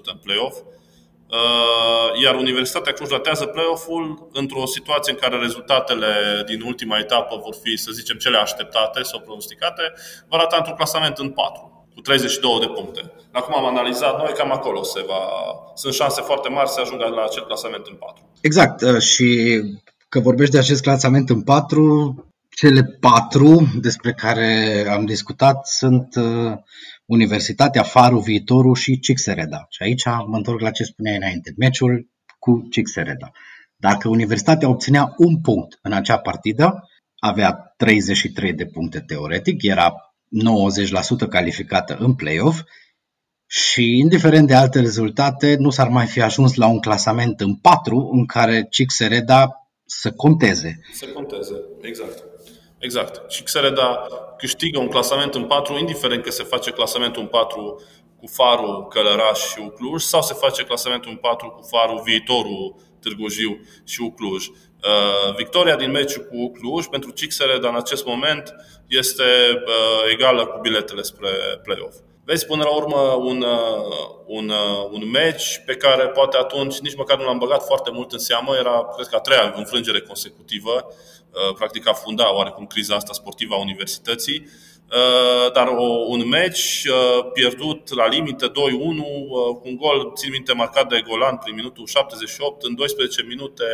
în 0.05 0.17
play-off. 0.23 0.57
Uh, 1.29 2.23
iar 2.23 2.35
Universitatea 2.35 2.93
Cluj 2.93 3.11
ratează 3.11 3.47
play-off-ul 3.47 4.29
într-o 4.33 4.67
situație 4.67 5.13
în 5.13 5.19
care 5.19 5.39
rezultatele 5.39 6.43
din 6.47 6.63
ultima 6.63 6.99
etapă 6.99 7.41
vor 7.43 7.55
fi, 7.63 7.77
să 7.77 7.91
zicem, 7.93 8.17
cele 8.17 8.39
așteptate 8.39 9.03
sau 9.03 9.21
pronosticate, 9.21 9.93
va 10.29 10.37
rata 10.37 10.57
într-un 10.57 10.77
clasament 10.77 11.19
în 11.19 11.31
4 11.31 11.74
cu 11.95 12.01
32 12.01 12.61
de 12.61 12.67
puncte. 12.67 13.13
Acum 13.33 13.55
am 13.55 13.67
analizat 13.67 14.19
noi, 14.19 14.33
cam 14.37 14.53
acolo 14.53 14.83
se 14.83 15.05
va... 15.07 15.23
Sunt 15.75 15.95
șanse 15.95 16.21
foarte 16.21 16.49
mari 16.49 16.69
să 16.69 16.81
ajungă 16.81 17.05
la 17.05 17.25
acel 17.25 17.45
clasament 17.45 17.87
în 17.87 17.97
4. 17.97 18.29
Exact. 18.41 18.83
Uh, 18.83 18.99
și 18.99 19.61
că 20.09 20.21
vorbești 20.21 20.53
de 20.53 20.59
acest 20.59 20.83
clasament 20.83 21.31
în 21.31 21.43
patru, 21.43 22.15
cele 22.57 22.83
patru 23.01 23.67
despre 23.81 24.13
care 24.13 24.49
am 24.91 25.05
discutat 25.05 25.67
sunt 25.67 26.15
uh, 26.17 26.53
Universitatea, 27.07 27.83
Faru, 27.83 28.19
Viitorul 28.19 28.75
și 28.75 29.01
Cixereda. 29.01 29.67
Și 29.69 29.83
aici 29.83 30.05
mă 30.05 30.37
întorc 30.37 30.61
la 30.61 30.71
ce 30.71 30.85
spuneai 30.85 31.17
înainte, 31.17 31.55
meciul 31.57 32.09
cu 32.39 32.69
Cixereda. 32.71 33.31
Dacă 33.77 34.09
Universitatea 34.09 34.69
obținea 34.69 35.15
un 35.17 35.41
punct 35.41 35.79
în 35.83 35.93
acea 35.93 36.19
partidă, 36.19 36.89
avea 37.19 37.75
33 37.77 38.53
de 38.53 38.67
puncte 38.67 39.01
teoretic, 39.01 39.63
era 39.63 40.14
90% 41.27 41.29
calificată 41.29 41.97
în 42.01 42.15
play-off 42.15 42.61
și 43.47 43.99
indiferent 43.99 44.47
de 44.47 44.55
alte 44.55 44.81
rezultate, 44.81 45.57
nu 45.59 45.71
s-ar 45.71 45.89
mai 45.89 46.07
fi 46.07 46.21
ajuns 46.21 46.55
la 46.55 46.67
un 46.67 46.81
clasament 46.81 47.41
în 47.41 47.55
4 47.55 48.11
în 48.13 48.27
care 48.27 48.67
Cixereda 48.71 49.49
să 49.85 50.13
conteze. 50.13 50.81
Să 50.93 51.07
conteze, 51.07 51.55
exact. 51.81 52.25
Exact. 52.79 53.31
Și 53.31 53.43
Xereda 53.43 54.07
câștigă 54.39 54.79
un 54.79 54.89
clasament 54.89 55.35
în 55.35 55.45
4, 55.45 55.79
indiferent 55.79 56.23
că 56.23 56.31
se 56.31 56.43
face 56.43 56.71
clasamentul 56.71 57.23
în 57.23 57.29
4 57.29 57.83
cu 58.17 58.27
Farul, 58.27 58.87
Călăraș 58.89 59.39
și 59.39 59.59
Ucluj 59.59 60.03
sau 60.03 60.23
se 60.23 60.35
face 60.35 60.63
clasamentul 60.63 61.11
în 61.11 61.17
4 61.17 61.49
cu 61.49 61.67
Farul, 61.71 62.03
Viitorul, 62.05 62.77
Târgu 63.01 63.29
Jiu 63.29 63.61
și 63.85 64.01
Ucluj. 64.01 64.47
Uh, 64.87 65.35
victoria 65.37 65.77
din 65.77 65.91
meciul 65.91 66.23
cu 66.23 66.37
Ucluj 66.37 66.87
pentru 66.87 67.11
Cixereda 67.11 67.69
în 67.69 67.77
acest 67.77 68.05
moment 68.05 68.55
este 68.87 69.23
uh, 69.67 70.13
egală 70.13 70.47
cu 70.47 70.59
biletele 70.61 71.03
spre 71.03 71.29
play-off. 71.63 71.95
Vezi 72.25 72.47
până 72.47 72.63
la 72.63 72.75
urmă 72.75 72.99
un, 72.99 73.43
uh, 73.43 74.19
un, 74.27 74.49
uh, 74.49 74.89
un 74.91 75.11
match 75.11 75.57
pe 75.67 75.75
care 75.77 76.09
poate 76.09 76.37
atunci 76.37 76.79
nici 76.79 76.97
măcar 76.97 77.19
nu 77.19 77.25
l-am 77.25 77.39
băgat 77.39 77.65
foarte 77.65 77.91
mult 77.91 78.13
în 78.13 78.19
seamă, 78.19 78.55
era 78.57 78.89
cred 78.95 79.07
că 79.07 79.17
a 79.17 79.21
treia 79.21 79.53
înfrângere 79.57 80.01
consecutivă, 80.01 80.87
uh, 80.87 81.55
practic 81.55 81.89
a 81.89 81.93
funda 81.93 82.35
oarecum 82.35 82.67
criza 82.67 82.95
asta 82.95 83.13
sportivă 83.13 83.55
a 83.55 83.59
universității, 83.61 84.49
dar 85.53 85.67
o, 85.67 85.85
un 86.09 86.29
match 86.29 86.83
pierdut 87.33 87.95
la 87.95 88.07
limită 88.07 88.51
2-1 88.51 88.53
cu 88.53 89.63
un 89.65 89.77
gol, 89.77 90.13
țin 90.15 90.31
minte, 90.31 90.53
marcat 90.53 90.89
de 90.89 91.05
Golan 91.09 91.37
prin 91.37 91.55
minutul 91.55 91.87
78, 91.87 92.63
în 92.63 92.75
12 92.75 93.23
minute 93.23 93.65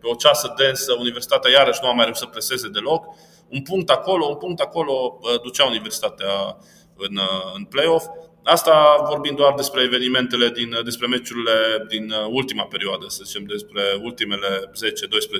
pe 0.00 0.06
o 0.06 0.14
ceasă 0.14 0.54
densă, 0.56 0.92
Universitatea 0.98 1.50
iarăși 1.50 1.78
nu 1.82 1.88
a 1.88 1.92
mai 1.92 2.04
reușit 2.04 2.22
să 2.22 2.28
preseze 2.28 2.68
deloc. 2.68 3.04
Un 3.48 3.62
punct 3.62 3.90
acolo, 3.90 4.26
un 4.26 4.36
punct 4.36 4.60
acolo 4.60 5.18
ducea 5.42 5.66
Universitatea 5.66 6.56
în, 6.96 7.18
în 7.54 7.64
play-off. 7.64 8.04
Asta 8.54 8.74
vorbim 9.12 9.34
doar 9.34 9.52
despre 9.62 9.80
evenimentele, 9.82 10.46
din, 10.58 10.70
despre 10.88 11.06
meciurile 11.06 11.56
din 11.92 12.06
ultima 12.38 12.64
perioadă, 12.74 13.04
să 13.08 13.20
zicem, 13.24 13.44
despre 13.54 13.82
ultimele 14.08 14.50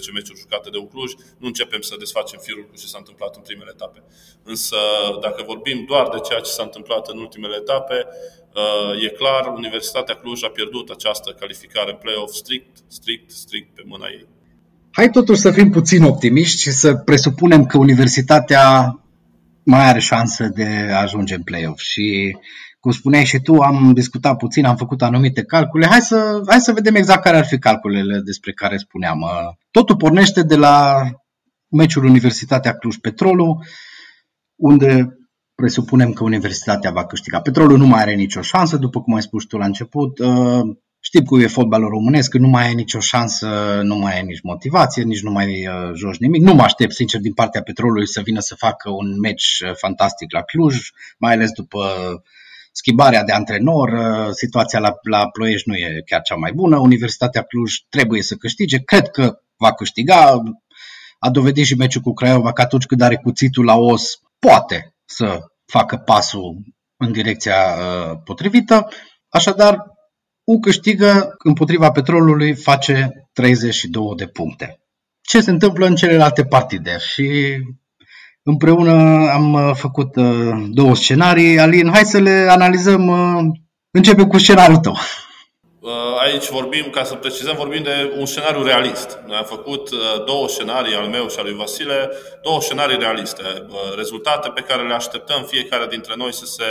10-12 0.09 0.13
meciuri 0.17 0.43
jucate 0.45 0.69
de 0.71 0.79
Ucluj. 0.87 1.11
Nu 1.41 1.47
începem 1.47 1.81
să 1.81 1.95
desfacem 1.99 2.39
firul 2.47 2.65
cu 2.69 2.75
ce 2.81 2.87
s-a 2.87 2.99
întâmplat 3.03 3.33
în 3.37 3.43
primele 3.49 3.71
etape. 3.75 4.01
Însă, 4.53 4.79
dacă 5.25 5.41
vorbim 5.53 5.79
doar 5.91 6.07
de 6.15 6.21
ceea 6.29 6.41
ce 6.47 6.51
s-a 6.57 6.67
întâmplat 6.69 7.05
în 7.13 7.19
ultimele 7.25 7.57
etape, 7.63 7.99
uh, 8.61 9.05
e 9.05 9.09
clar, 9.21 9.43
Universitatea 9.63 10.15
Cluj 10.15 10.39
a 10.45 10.57
pierdut 10.59 10.87
această 10.91 11.29
calificare 11.41 11.91
în 11.91 11.99
play-off 12.05 12.33
strict, 12.43 12.73
strict, 12.99 13.31
strict 13.31 13.75
pe 13.75 13.83
mâna 13.93 14.07
ei. 14.19 14.27
Hai 14.99 15.11
totuși 15.11 15.41
să 15.41 15.51
fim 15.51 15.71
puțin 15.71 16.03
optimiști 16.03 16.61
și 16.61 16.71
să 16.71 16.95
presupunem 16.95 17.67
că 17.67 17.79
Universitatea 17.79 18.65
mai 19.63 19.89
are 19.89 20.01
șansă 20.01 20.45
de 20.55 20.69
a 20.91 21.01
ajunge 21.01 21.35
în 21.35 21.43
play-off. 21.43 21.81
Și, 21.81 22.37
cum 22.87 22.95
spuneai 22.95 23.25
și 23.25 23.41
tu, 23.41 23.55
am 23.55 23.93
discutat 23.93 24.37
puțin, 24.37 24.65
am 24.65 24.77
făcut 24.77 25.03
anumite 25.03 25.45
calcule. 25.45 25.87
Hai 25.87 26.01
să, 26.01 26.43
hai 26.49 26.61
să 26.61 26.73
vedem 26.73 26.95
exact 26.95 27.23
care 27.23 27.37
ar 27.37 27.47
fi 27.47 27.59
calculele 27.59 28.21
despre 28.21 28.53
care 28.53 28.77
spuneam. 28.77 29.25
Totul 29.71 29.97
pornește 29.97 30.43
de 30.43 30.57
la 30.57 31.05
meciul 31.69 32.05
Universitatea 32.05 32.77
Cluj-Petrolul, 32.77 33.65
unde 34.57 35.19
presupunem 35.55 36.13
că 36.13 36.25
Universitatea 36.25 36.91
va 36.91 37.07
câștiga. 37.07 37.41
Petrolul 37.41 37.79
nu 37.79 37.87
mai 37.87 38.01
are 38.01 38.15
nicio 38.15 38.41
șansă, 38.41 38.77
după 38.77 39.01
cum 39.03 39.15
ai 39.15 39.23
spus 39.23 39.45
tu 39.45 39.57
la 39.57 39.65
început. 39.65 40.19
Știm 41.01 41.25
cum 41.25 41.41
e 41.41 41.47
fotbalul 41.47 41.89
românesc, 41.89 42.31
că 42.31 42.39
nu 42.39 42.49
mai 42.49 42.67
ai 42.67 42.75
nicio 42.75 43.01
șansă, 43.01 43.81
nu 43.83 43.97
mai 43.97 44.17
ai 44.17 44.25
nici 44.25 44.43
motivație, 44.43 45.03
nici 45.03 45.23
nu 45.23 45.31
mai 45.31 45.67
uh, 45.67 45.95
joci 45.95 46.19
nimic. 46.19 46.43
Nu 46.43 46.55
mă 46.55 46.63
aștept, 46.63 46.93
sincer, 46.93 47.21
din 47.21 47.33
partea 47.33 47.63
Petrolului 47.63 48.09
să 48.09 48.21
vină 48.21 48.41
să 48.41 48.55
facă 48.55 48.91
un 48.91 49.19
meci 49.21 49.61
uh, 49.65 49.75
fantastic 49.75 50.33
la 50.33 50.43
Cluj, 50.43 50.91
mai 51.19 51.33
ales 51.33 51.51
după 51.51 51.79
schimbarea 52.77 53.25
de 53.25 53.33
antrenor, 53.33 53.89
uh, 53.89 54.31
situația 54.31 54.79
la, 54.79 54.95
la 55.03 55.29
Ploiești 55.29 55.69
nu 55.69 55.75
e 55.75 56.03
chiar 56.07 56.23
cea 56.23 56.35
mai 56.35 56.53
bună, 56.53 56.79
Universitatea 56.79 57.43
Cluj 57.43 57.75
trebuie 57.89 58.23
să 58.23 58.35
câștige, 58.35 58.79
cred 58.79 59.09
că 59.09 59.41
va 59.57 59.73
câștiga, 59.73 60.43
a 61.19 61.31
dovedit 61.31 61.67
și 61.67 61.75
meciul 61.75 62.03
cu 62.03 62.13
Craiova 62.13 62.53
că 62.53 62.63
atunci 62.63 62.87
când 62.87 63.01
are 63.01 63.17
cuțitul 63.17 63.65
la 63.65 63.77
os, 63.77 64.21
poate 64.39 64.95
să 65.05 65.41
facă 65.67 65.97
pasul 65.97 66.57
în 66.97 67.13
direcția 67.13 67.55
uh, 67.55 68.19
potrivită. 68.25 68.89
Așadar, 69.29 69.97
U 70.47 70.61
câștigă 70.61 71.35
împotriva 71.39 71.91
petrolului, 71.91 72.55
face 72.55 73.11
32 73.33 74.13
de 74.17 74.27
puncte. 74.27 74.81
Ce 75.21 75.41
se 75.41 75.51
întâmplă 75.51 75.87
în 75.87 75.95
celelalte 75.95 76.45
partide? 76.45 76.99
Și 76.99 77.59
împreună 78.47 78.93
am 79.33 79.53
uh, 79.53 79.71
făcut 79.75 80.17
uh, 80.17 80.27
două 80.69 80.95
scenarii. 80.95 81.59
Alin, 81.59 81.91
hai 81.93 82.05
să 82.05 82.19
le 82.19 82.47
analizăm. 82.51 83.11
Începe 83.91 84.27
cu 84.27 84.39
scenariul 84.39 84.79
tău. 84.79 84.97
Uh, 85.87 85.93
aici 86.21 86.49
vorbim, 86.49 86.91
ca 86.91 87.05
să 87.05 87.15
precizăm, 87.15 87.57
vorbim 87.57 87.83
de 87.83 88.15
un 88.19 88.27
scenariu 88.27 88.63
realist. 88.63 89.19
Noi 89.27 89.37
am 89.37 89.45
făcut 89.45 89.91
uh, 89.91 89.99
două 90.25 90.49
scenarii, 90.49 90.95
al 90.95 91.07
meu 91.07 91.29
și 91.29 91.39
al 91.39 91.45
lui 91.45 91.55
Vasile, 91.55 92.11
două 92.43 92.61
scenarii 92.61 92.99
realiste, 92.99 93.43
uh, 93.43 93.95
rezultate 93.97 94.49
pe 94.49 94.61
care 94.61 94.87
le 94.87 94.95
așteptăm 94.95 95.43
fiecare 95.43 95.87
dintre 95.87 96.15
noi 96.17 96.33
să 96.33 96.45
se 96.45 96.65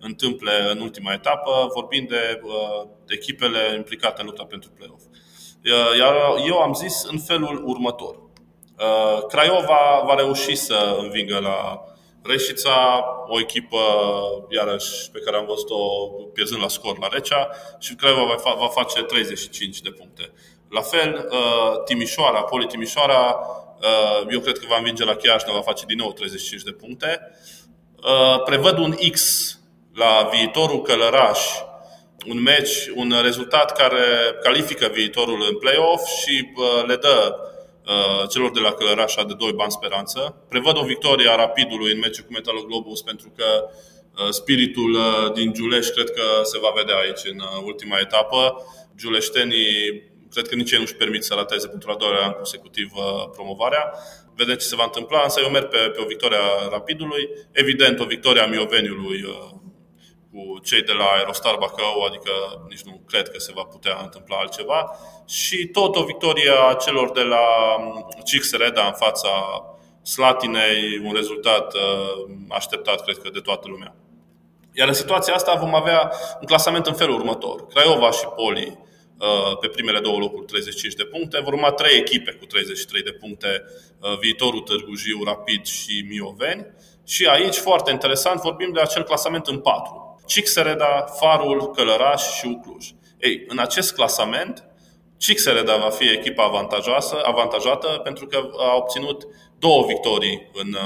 întâmple 0.00 0.52
în 0.72 0.80
ultima 0.80 1.12
etapă, 1.12 1.50
vorbind 1.74 2.08
de 2.08 2.40
echipele 3.08 3.74
implicate 3.76 4.20
în 4.20 4.26
lupta 4.26 4.44
pentru 4.44 4.70
play-off. 4.70 5.02
Iar 5.98 6.14
eu 6.46 6.58
am 6.58 6.74
zis 6.74 7.04
în 7.10 7.18
felul 7.18 7.62
următor. 7.66 8.25
Craiova 9.28 10.02
va 10.06 10.14
reuși 10.14 10.54
să 10.54 10.96
învingă 11.00 11.38
la 11.38 11.86
Reșița, 12.26 13.04
o 13.26 13.40
echipă, 13.40 13.78
iarăși, 14.48 15.10
pe 15.10 15.18
care 15.18 15.36
am 15.36 15.46
văzut-o 15.46 15.78
pierzând 16.32 16.60
la 16.60 16.68
scor 16.68 16.98
la 16.98 17.08
Recea 17.12 17.50
și 17.78 17.94
Craiova 17.94 18.36
va 18.58 18.68
face 18.68 19.02
35 19.02 19.80
de 19.80 19.90
puncte. 19.90 20.32
La 20.70 20.80
fel, 20.80 21.28
uh, 21.30 21.82
Timișoara, 21.84 22.42
Poli 22.42 22.66
Timișoara, 22.66 23.36
uh, 23.80 24.26
eu 24.30 24.40
cred 24.40 24.58
că 24.58 24.66
va 24.68 24.76
învinge 24.76 25.04
la 25.04 25.14
Chiajna, 25.14 25.52
va 25.52 25.60
face 25.60 25.84
din 25.86 25.96
nou 25.96 26.12
35 26.12 26.62
de 26.62 26.70
puncte. 26.70 27.20
Uh, 27.96 28.42
prevăd 28.44 28.78
un 28.78 28.94
X 29.10 29.50
la 29.94 30.28
viitorul 30.32 30.82
Călăraș, 30.82 31.40
un 32.28 32.42
meci, 32.42 32.88
un 32.94 33.14
rezultat 33.22 33.72
care 33.72 34.04
califică 34.42 34.86
viitorul 34.92 35.46
în 35.48 35.58
play-off 35.58 36.06
și 36.06 36.52
le 36.86 36.96
dă 36.96 37.36
Uh, 37.38 37.55
celor 38.30 38.50
de 38.50 38.60
la 38.60 38.72
Călărașa 38.72 39.24
de 39.24 39.34
2 39.34 39.52
bani 39.52 39.70
speranță. 39.70 40.44
Prevăd 40.48 40.76
o 40.78 40.84
victorie 40.84 41.30
a 41.30 41.36
Rapidului 41.36 41.92
în 41.92 41.98
meciul 41.98 42.24
cu 42.24 42.32
Metaloglobus 42.32 43.02
pentru 43.02 43.32
că 43.36 43.44
uh, 43.64 44.30
spiritul 44.30 44.92
uh, 44.92 45.32
din 45.34 45.52
Giuleș 45.52 45.86
cred 45.86 46.10
că 46.10 46.22
se 46.42 46.58
va 46.58 46.72
vedea 46.76 46.96
aici 46.96 47.20
în 47.24 47.40
ultima 47.64 47.98
etapă. 47.98 48.64
Giuleștenii 48.96 50.02
cred 50.30 50.48
că 50.48 50.54
nici 50.54 50.70
ei 50.70 50.78
nu-și 50.78 50.94
permit 50.94 51.24
să 51.24 51.34
rateze 51.34 51.68
pentru 51.68 51.90
a 51.90 51.96
doua 51.96 52.24
an 52.24 52.32
consecutiv 52.32 52.90
promovarea. 53.32 53.92
Vedem 54.36 54.54
ce 54.54 54.66
se 54.66 54.76
va 54.76 54.84
întâmpla, 54.84 55.20
însă 55.22 55.40
eu 55.40 55.50
merg 55.50 55.68
pe, 55.68 55.78
pe 55.78 56.00
o 56.00 56.06
victorie 56.06 56.36
a 56.36 56.68
Rapidului. 56.68 57.28
Evident, 57.52 58.00
o 58.00 58.04
victorie 58.04 58.42
a 58.42 58.46
Mioveniului 58.46 59.24
cu 60.36 60.58
cei 60.58 60.82
de 60.82 60.92
la 60.92 61.04
Aerostar 61.04 61.56
Bacău, 61.58 62.02
adică 62.08 62.30
nici 62.68 62.82
nu 62.82 63.00
cred 63.06 63.28
că 63.28 63.38
se 63.38 63.52
va 63.54 63.62
putea 63.62 63.98
întâmpla 64.02 64.36
altceva. 64.36 64.98
Și 65.26 65.66
tot 65.66 65.96
o 65.96 66.04
victorie 66.04 66.50
a 66.68 66.74
celor 66.74 67.10
de 67.10 67.22
la 67.22 67.46
Cix 68.24 68.52
Reda 68.52 68.86
în 68.86 68.92
fața 68.92 69.30
Slatinei, 70.02 71.00
un 71.04 71.12
rezultat 71.12 71.74
uh, 71.74 72.34
așteptat, 72.48 73.02
cred 73.02 73.18
că, 73.18 73.28
de 73.30 73.40
toată 73.40 73.68
lumea. 73.68 73.94
Iar 74.72 74.88
în 74.88 74.94
situația 74.94 75.34
asta 75.34 75.54
vom 75.54 75.74
avea 75.74 76.12
un 76.40 76.46
clasament 76.46 76.86
în 76.86 76.94
felul 76.94 77.14
următor. 77.14 77.66
Craiova 77.66 78.10
și 78.10 78.24
Poli 78.36 78.78
uh, 79.18 79.58
pe 79.60 79.68
primele 79.68 80.00
două 80.00 80.18
locuri 80.18 80.46
35 80.46 80.94
de 80.94 81.04
puncte. 81.04 81.40
Vor 81.40 81.52
urma 81.52 81.70
trei 81.70 81.98
echipe 81.98 82.30
cu 82.32 82.44
33 82.44 83.02
de 83.02 83.12
puncte, 83.12 83.64
uh, 84.00 84.18
viitorul 84.18 84.60
Târgu 84.60 84.94
Jiu, 84.94 85.24
Rapid 85.24 85.64
și 85.64 86.06
Mioveni. 86.08 86.66
Și 87.06 87.26
aici, 87.26 87.56
foarte 87.56 87.90
interesant, 87.90 88.40
vorbim 88.40 88.72
de 88.72 88.80
acel 88.80 89.02
clasament 89.02 89.46
în 89.46 89.58
patru. 89.58 90.05
Cixereda, 90.26 91.04
Farul, 91.20 91.70
Călăraș 91.70 92.22
și 92.22 92.46
Ucluj. 92.46 92.86
Ei, 93.18 93.44
în 93.48 93.58
acest 93.58 93.94
clasament, 93.94 94.64
Cixereda 95.18 95.76
va 95.76 95.90
fi 95.90 96.08
echipa 96.10 96.44
avantajoasă, 96.44 97.20
avantajată 97.22 98.00
pentru 98.04 98.26
că 98.26 98.50
a 98.58 98.76
obținut 98.76 99.26
două 99.58 99.84
victorii 99.86 100.50
în 100.52 100.72
uh, 100.72 100.80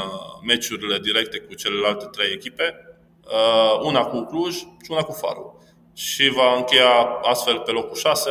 meciurile 0.47 0.99
directe 0.99 1.39
cu 1.39 1.55
celelalte 1.55 2.07
trei 2.07 2.33
echipe, 2.33 2.77
uh, 3.25 3.81
una 3.83 4.05
cu 4.05 4.21
Cluj 4.21 4.55
și 4.57 4.91
una 4.91 5.03
cu 5.03 5.13
Farul. 5.13 5.59
Și 5.95 6.29
va 6.29 6.55
încheia 6.57 7.01
astfel 7.23 7.59
pe 7.59 7.71
locul 7.71 7.97
6, 7.97 8.31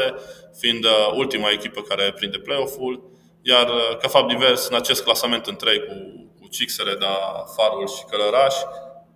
fiind 0.59 0.83
uh, 0.83 1.11
ultima 1.15 1.49
echipă 1.49 1.81
care 1.81 2.11
prinde 2.11 2.37
play-off-ul, 2.37 3.11
iar 3.41 3.67
ca 4.01 4.07
fapt 4.07 4.27
divers 4.27 4.67
în 4.67 4.75
acest 4.75 5.03
clasament 5.03 5.45
în 5.45 5.55
3 5.55 5.79
cu, 5.79 5.93
cu 6.39 6.47
Cixereda, 6.47 7.43
Farul 7.55 7.87
și 7.87 8.03
Călăraș, 8.09 8.55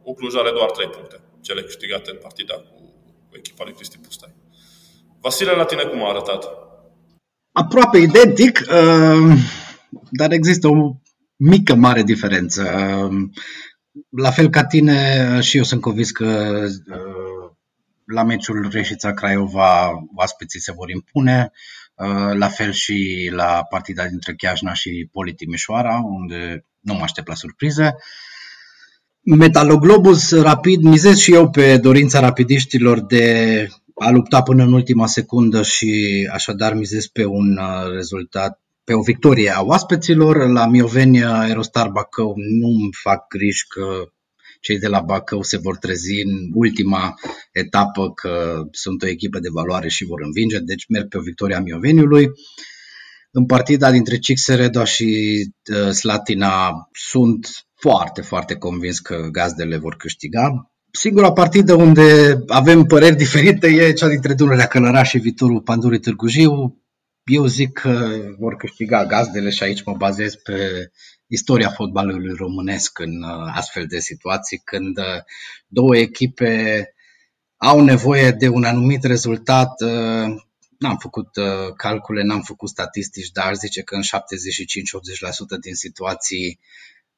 Ucluj 0.03 0.35
are 0.35 0.51
doar 0.51 0.71
3 0.71 0.87
puncte 0.87 1.23
cele 1.43 1.61
câștigate 1.61 2.09
în 2.11 2.17
partida 2.21 2.53
cu, 2.53 2.93
cu 3.29 3.37
echipa 3.37 3.63
lui 3.63 3.73
Cristi 3.73 3.97
Pustai. 3.97 4.33
Vasile, 5.21 5.51
la 5.51 5.65
tine 5.65 5.83
cum 5.83 6.03
a 6.03 6.09
arătat? 6.09 6.43
Aproape 7.51 7.97
identic, 7.97 8.59
uh, 8.59 9.37
dar 10.09 10.31
există 10.31 10.67
o 10.67 10.95
mică, 11.35 11.75
mare 11.75 12.03
diferență. 12.03 12.61
Uh, 12.61 13.29
la 14.09 14.31
fel 14.31 14.49
ca 14.49 14.65
tine, 14.65 15.39
și 15.41 15.57
eu 15.57 15.63
sunt 15.63 15.81
convins 15.81 16.11
că 16.11 16.59
uh, 16.87 17.51
la 18.05 18.23
meciul 18.23 18.69
Reșița 18.71 19.13
Craiova 19.13 19.91
oaspeții 20.15 20.59
se 20.59 20.71
vor 20.71 20.89
impune, 20.89 21.51
la 22.33 22.47
fel 22.47 22.71
și 22.71 23.29
la 23.31 23.63
partida 23.69 24.07
dintre 24.07 24.33
Chiajna 24.33 24.73
și 24.73 25.09
Poli 25.11 25.33
Timișoara, 25.33 26.01
unde 26.03 26.65
nu 26.79 26.93
mă 26.93 27.01
aștept 27.01 27.27
la 27.27 27.35
surprize. 27.35 27.95
Metaloglobus 29.25 30.31
rapid, 30.31 30.81
mizez 30.81 31.17
și 31.17 31.33
eu 31.33 31.49
pe 31.49 31.77
dorința 31.77 32.19
rapidiștilor 32.19 33.05
de 33.05 33.67
a 33.95 34.09
lupta 34.09 34.41
până 34.41 34.63
în 34.63 34.73
ultima 34.73 35.07
secundă 35.07 35.61
și 35.61 36.29
așadar 36.31 36.73
mizez 36.73 37.05
pe 37.05 37.25
un 37.25 37.57
uh, 37.57 37.91
rezultat, 37.93 38.61
pe 38.83 38.93
o 38.93 39.01
victorie 39.01 39.49
a 39.49 39.61
oaspeților. 39.61 40.51
La 40.51 40.67
Miovenia, 40.67 41.39
Aerostar 41.39 41.89
Bacău 41.89 42.33
nu 42.35 42.67
îmi 42.67 42.89
fac 43.03 43.27
griji 43.27 43.67
că 43.67 44.11
cei 44.59 44.79
de 44.79 44.87
la 44.87 44.99
Bacău 44.99 45.41
se 45.41 45.57
vor 45.57 45.77
trezi 45.77 46.21
în 46.21 46.49
ultima 46.53 47.13
etapă 47.51 48.11
că 48.13 48.63
sunt 48.71 49.03
o 49.03 49.07
echipă 49.07 49.39
de 49.39 49.49
valoare 49.51 49.87
și 49.89 50.05
vor 50.05 50.21
învinge, 50.21 50.59
deci 50.59 50.85
merg 50.87 51.07
pe 51.07 51.17
o 51.17 51.21
victorie 51.21 51.55
a 51.55 51.61
Mioveniului. 51.61 52.29
În 53.31 53.45
partida 53.45 53.91
dintre 53.91 54.17
Cixeredo 54.17 54.83
și 54.83 55.41
uh, 55.71 55.89
Slatina 55.89 56.71
sunt 56.91 57.47
foarte, 57.83 58.21
foarte 58.21 58.55
convins 58.55 58.99
că 58.99 59.27
gazdele 59.31 59.77
vor 59.77 59.95
câștiga. 59.95 60.71
Singura 60.91 61.31
partidă 61.31 61.73
unde 61.73 62.37
avem 62.47 62.83
păreri 62.83 63.15
diferite 63.15 63.67
e 63.67 63.93
cea 63.93 64.07
dintre 64.07 64.33
Dunărea 64.33 64.67
Călăraș 64.67 65.09
și 65.09 65.17
viitorul 65.17 65.61
Pandurii 65.61 65.99
Târgu 65.99 66.27
Jiu. 66.27 66.81
Eu 67.23 67.45
zic 67.45 67.71
că 67.71 68.09
vor 68.39 68.55
câștiga 68.55 69.05
gazdele 69.05 69.49
și 69.49 69.63
aici 69.63 69.83
mă 69.83 69.93
bazez 69.97 70.35
pe 70.35 70.89
istoria 71.27 71.69
fotbalului 71.69 72.33
românesc 72.37 72.99
în 72.99 73.23
uh, 73.23 73.51
astfel 73.55 73.85
de 73.85 73.99
situații, 73.99 74.61
când 74.63 74.97
uh, 74.97 75.21
două 75.67 75.97
echipe 75.97 76.87
au 77.57 77.83
nevoie 77.83 78.31
de 78.31 78.47
un 78.47 78.63
anumit 78.63 79.03
rezultat. 79.03 79.81
Uh, 79.81 80.35
n-am 80.77 80.97
făcut 80.99 81.29
calcule, 81.77 82.23
n-am 82.23 82.41
făcut 82.41 82.69
statistici, 82.69 83.31
dar 83.31 83.47
aș 83.47 83.55
zice 83.55 83.81
că 83.81 83.95
în 83.95 84.01
75-80% 84.01 84.05
din 85.61 85.75
situații 85.75 86.59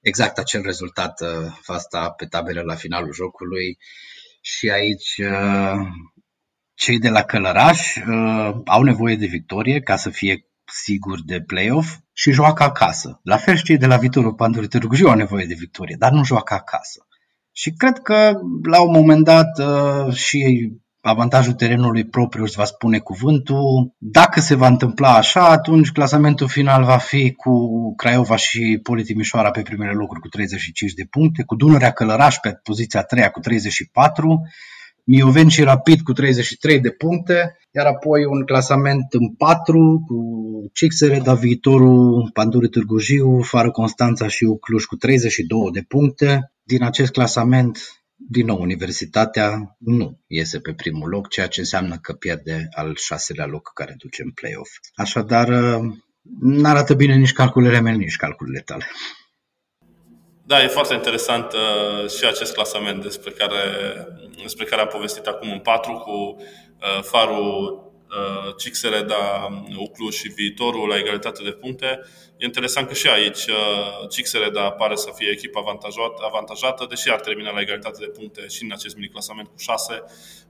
exact 0.06 0.38
acel 0.38 0.62
rezultat 0.62 1.22
uh, 1.22 1.52
va 1.66 1.78
sta 1.78 2.10
pe 2.10 2.26
tabelă 2.26 2.62
la 2.62 2.76
finalul 2.76 3.14
jocului 3.14 3.78
și 4.42 4.70
aici 4.70 5.18
uh, 5.18 5.88
cei 6.74 7.00
de 7.00 7.10
la 7.10 7.24
Călăraș 7.24 7.96
uh, 7.96 8.56
au 8.66 8.84
nevoie 8.84 9.16
de 9.16 9.26
victorie 9.26 9.80
ca 9.80 9.96
să 9.96 10.10
fie 10.10 10.46
sigur 10.66 11.20
de 11.26 11.42
play-off 11.42 11.98
și 12.14 12.32
joacă 12.32 12.64
acasă. 12.64 13.20
La 13.24 13.38
fel 13.38 13.56
și 13.56 13.64
cei 13.64 13.78
de 13.78 13.86
la 13.86 13.98
Viitorul 13.98 14.34
Pandurii 14.34 14.70
Târgu 14.70 14.96
Jiu 14.96 15.08
au 15.08 15.16
nevoie 15.16 15.46
de 15.46 15.54
victorie, 15.54 15.96
dar 16.00 16.12
nu 16.12 16.24
joacă 16.24 16.54
acasă. 16.54 17.08
Și 17.52 17.72
cred 17.72 17.98
că 17.98 18.40
la 18.64 18.82
un 18.82 18.92
moment 18.92 19.24
dat 19.24 19.50
și 20.14 20.70
avantajul 21.10 21.54
terenului 21.54 22.06
propriu 22.06 22.44
își 22.44 22.56
va 22.56 22.64
spune 22.66 23.00
cuvântul. 23.00 23.96
Dacă 23.98 24.40
se 24.40 24.56
va 24.56 24.68
întâmpla 24.68 25.16
așa, 25.16 25.50
atunci 25.50 25.92
clasamentul 25.92 26.48
final 26.48 26.84
va 26.84 26.98
fi 26.98 27.32
cu 27.32 27.52
Craiova 27.96 28.36
și 28.36 28.80
Poli 28.84 29.04
Timișoara 29.04 29.52
pe 29.52 29.62
primele 29.62 29.92
locuri 29.92 30.20
cu 30.20 30.28
35 30.28 30.94
de 30.94 31.04
puncte, 31.10 31.44
cu 31.44 31.56
Dunărea 31.56 31.92
Călăraș 31.92 32.36
pe 32.36 32.60
poziția 32.64 33.02
3 33.02 33.30
cu 33.30 33.40
34, 33.40 34.42
Mioven 35.04 35.48
și 35.48 35.64
Rapid 35.64 36.02
cu 36.02 36.14
33 36.14 36.80
de 36.80 36.90
puncte, 36.90 37.58
iar 37.72 37.86
apoi 37.86 38.26
un 38.26 38.46
clasament 38.46 39.14
în 39.14 39.34
4 39.34 40.04
cu 40.08 40.16
Cixere, 40.74 41.20
da 41.20 41.34
viitorul 41.34 42.30
Pandurii 42.34 42.70
Târgu 42.70 42.98
Jiu, 42.98 43.40
Fară 43.42 43.72
Constanța 43.72 44.28
și 44.28 44.44
Ucluș 44.44 44.84
cu 44.84 44.96
32 44.96 45.60
de 45.72 45.82
puncte. 45.88 46.52
Din 46.64 46.84
acest 46.84 47.12
clasament 47.12 47.78
din 48.30 48.46
nou, 48.46 48.62
universitatea 48.62 49.76
nu 49.80 50.20
iese 50.28 50.60
pe 50.60 50.74
primul 50.74 51.10
loc, 51.10 51.30
ceea 51.30 51.48
ce 51.48 51.60
înseamnă 51.60 51.98
că 52.02 52.14
pierde 52.14 52.68
al 52.72 52.96
șaselea 52.96 53.46
loc 53.46 53.72
care 53.74 53.96
duce 53.98 54.22
în 54.22 54.32
play-off. 54.32 54.72
Așadar, 54.96 55.48
nu 56.40 56.70
arată 56.70 56.94
bine 56.94 57.16
nici 57.16 57.34
calculele 57.34 57.80
mele, 57.80 57.98
nici 57.98 58.16
calculele 58.16 58.62
tale. 58.66 58.86
Da, 60.48 60.64
e 60.64 60.68
foarte 60.68 60.94
interesant 60.94 61.54
uh, 61.54 62.10
și 62.10 62.26
acest 62.26 62.54
clasament 62.54 63.02
despre 63.02 63.32
care, 63.32 63.58
despre 64.42 64.66
care 64.66 64.82
am 64.82 64.88
povestit 64.88 65.26
acum 65.26 65.52
în 65.52 65.60
patru 65.60 65.94
cu 65.94 66.12
uh, 66.12 67.02
farul 67.02 67.84
uh, 68.10 68.56
Cixere, 68.58 69.02
da, 69.02 69.48
Uclu 69.78 70.10
și 70.10 70.28
viitorul 70.28 70.88
la 70.88 70.98
egalitate 70.98 71.44
de 71.44 71.52
puncte. 71.52 72.00
E 72.38 72.46
interesant 72.46 72.88
că 72.88 72.94
și 72.94 73.08
aici 73.08 73.46
uh, 73.46 74.10
Cixere 74.10 74.50
da 74.50 74.72
pare 74.72 74.96
să 74.96 75.12
fie 75.16 75.30
echipa 75.30 75.60
avantajată, 75.60 76.24
avantajată, 76.26 76.86
deși 76.90 77.10
ar 77.10 77.20
termina 77.20 77.52
la 77.52 77.62
egalitate 77.62 78.06
de 78.06 78.12
puncte 78.18 78.48
și 78.48 78.64
în 78.64 78.72
acest 78.72 78.96
mini 78.96 79.10
clasament 79.10 79.48
cu 79.48 79.58
6, 79.58 80.04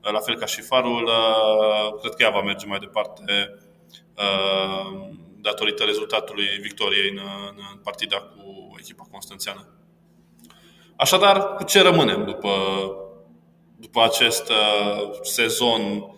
uh, 0.04 0.12
la 0.12 0.20
fel 0.20 0.36
ca 0.36 0.46
și 0.46 0.62
farul. 0.62 1.04
Uh, 1.04 2.00
cred 2.00 2.14
că 2.14 2.24
ea 2.24 2.30
va 2.30 2.42
merge 2.42 2.66
mai 2.66 2.80
departe 2.80 3.60
uh, 4.16 5.10
datorită 5.42 5.84
rezultatului 5.84 6.46
victoriei 6.62 7.10
în, 7.10 7.20
în 7.56 7.78
partida 7.84 8.18
cu 8.18 8.76
echipa 8.80 9.08
constanțiană. 9.12 9.70
Așadar, 10.96 11.56
cu 11.56 11.64
ce 11.64 11.82
rămânem 11.82 12.26
după, 12.26 12.50
după 13.76 14.04
acest 14.04 14.50
uh, 14.50 15.10
sezon 15.22 15.82
uh, 15.82 16.14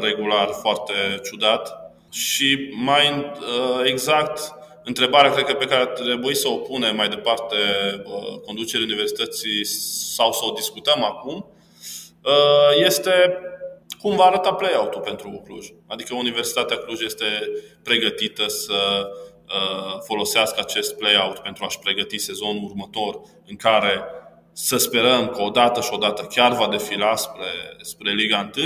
regular 0.00 0.48
foarte 0.60 1.20
ciudat? 1.24 1.92
Și 2.10 2.70
mai 2.72 3.32
uh, 3.40 3.80
exact, 3.84 4.54
întrebarea 4.84 5.32
cred 5.32 5.44
că 5.44 5.54
pe 5.54 5.64
care 5.64 5.86
trebuie 5.86 6.34
să 6.34 6.48
o 6.48 6.56
punem 6.56 6.96
mai 6.96 7.08
departe 7.08 7.56
uh, 8.04 8.40
conducerii 8.46 8.86
universității 8.86 9.64
sau 10.14 10.32
să 10.32 10.40
o 10.44 10.52
discutăm 10.52 11.04
acum, 11.04 11.46
uh, 12.24 12.84
este 12.84 13.38
cum 14.00 14.16
va 14.16 14.24
arăta 14.24 14.52
play-out-ul 14.52 15.00
pentru 15.00 15.42
Cluj. 15.44 15.66
Adică 15.86 16.14
Universitatea 16.14 16.76
Cluj 16.76 17.00
este 17.00 17.24
pregătită 17.82 18.46
să 18.46 19.08
Uh, 19.48 19.98
folosească 20.04 20.60
acest 20.60 20.96
play-out 20.96 21.38
pentru 21.38 21.64
a-și 21.64 21.78
pregăti 21.78 22.18
sezonul 22.18 22.64
următor 22.64 23.20
în 23.46 23.56
care 23.56 24.04
să 24.52 24.76
sperăm 24.76 25.28
că 25.28 25.42
odată 25.42 25.80
și 25.80 25.88
odată 25.92 26.22
chiar 26.22 26.52
va 26.52 26.68
defila 26.68 27.16
spre, 27.16 27.46
spre 27.80 28.12
Liga 28.12 28.50
1 28.56 28.64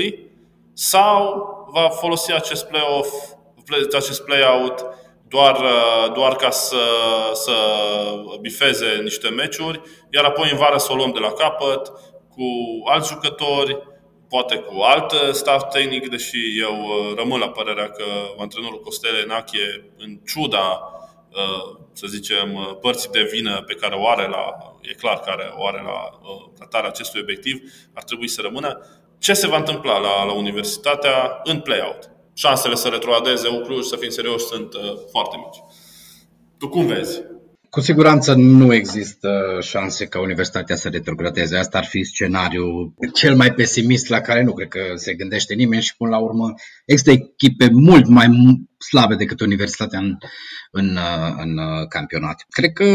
sau 0.73 1.47
va 1.73 1.89
folosi 1.89 2.33
acest 2.33 2.67
play-off, 2.67 3.09
acest 3.93 4.25
play-out 4.25 4.85
doar, 5.29 5.57
uh, 5.57 6.13
doar 6.15 6.37
ca 6.37 6.51
să, 6.51 6.83
să 7.33 7.53
bifeze 8.41 9.01
niște 9.03 9.29
meciuri, 9.29 9.81
iar 10.11 10.25
apoi 10.25 10.51
în 10.51 10.57
vară 10.57 10.79
să 10.79 10.93
o 10.93 10.95
luăm 10.95 11.13
de 11.13 11.19
la 11.19 11.33
capăt 11.33 11.93
cu 12.29 12.45
alți 12.85 13.09
jucători, 13.09 13.79
poate 14.29 14.57
cu 14.57 14.81
alt 14.81 15.35
staff 15.35 15.73
tehnic, 15.73 16.09
deși 16.09 16.61
eu 16.61 16.75
uh, 16.75 17.17
rămân 17.17 17.39
la 17.41 17.49
părerea 17.49 17.89
că 17.89 18.05
antrenorul 18.39 18.81
Costele 18.81 19.25
Nache, 19.27 19.93
în 19.99 20.19
ciuda, 20.27 20.93
uh, 21.31 21.79
să 21.93 22.07
zicem, 22.07 22.55
uh, 22.55 22.77
părții 22.81 23.11
de 23.11 23.29
vină 23.33 23.63
pe 23.67 23.75
care 23.75 23.95
o 23.95 24.09
are 24.09 24.29
la, 24.29 24.45
e 24.81 24.95
clar 24.95 25.21
care 25.21 25.53
o 25.57 25.67
are 25.67 25.83
la 25.83 26.21
tratarea 26.55 26.89
acestui 26.89 27.21
obiectiv, 27.21 27.61
ar 27.95 28.03
trebui 28.03 28.29
să 28.29 28.41
rămână. 28.41 28.87
Ce 29.27 29.33
se 29.33 29.47
va 29.47 29.57
întâmpla 29.57 29.99
la, 29.99 30.25
la 30.25 30.33
universitatea 30.33 31.41
în 31.45 31.61
play-out? 31.61 32.11
Șansele 32.35 32.75
să 32.75 32.89
retroadeze 32.89 33.49
Ucluj, 33.49 33.85
să 33.85 33.97
fim 34.01 34.09
serioși, 34.09 34.45
sunt 34.45 34.69
foarte 35.11 35.37
mici. 35.37 35.63
Tu 36.59 36.69
cum 36.69 36.87
vezi? 36.87 37.21
Cu 37.71 37.81
siguranță 37.81 38.35
nu 38.35 38.75
există 38.75 39.59
șanse 39.61 40.07
ca 40.07 40.21
universitatea 40.21 40.77
să 40.77 40.89
retrogradeze. 40.89 41.57
Asta 41.57 41.79
ar 41.79 41.85
fi 41.85 42.05
scenariul 42.05 42.95
cel 43.15 43.37
mai 43.37 43.55
pesimist 43.55 44.09
la 44.09 44.21
care 44.21 44.43
nu 44.43 44.53
cred 44.53 44.69
că 44.69 44.81
se 44.95 45.15
gândește 45.15 45.55
nimeni 45.55 45.83
și 45.83 45.97
până 45.97 46.11
la 46.11 46.19
urmă 46.19 46.55
există 46.85 47.11
echipe 47.11 47.69
mult 47.73 48.07
mai 48.07 48.27
slabe 48.89 49.15
decât 49.15 49.41
universitatea 49.41 49.99
în, 49.99 50.17
în, 50.71 50.99
în 51.39 51.59
campionat. 51.89 52.45
Cred 52.49 52.73
că 52.73 52.87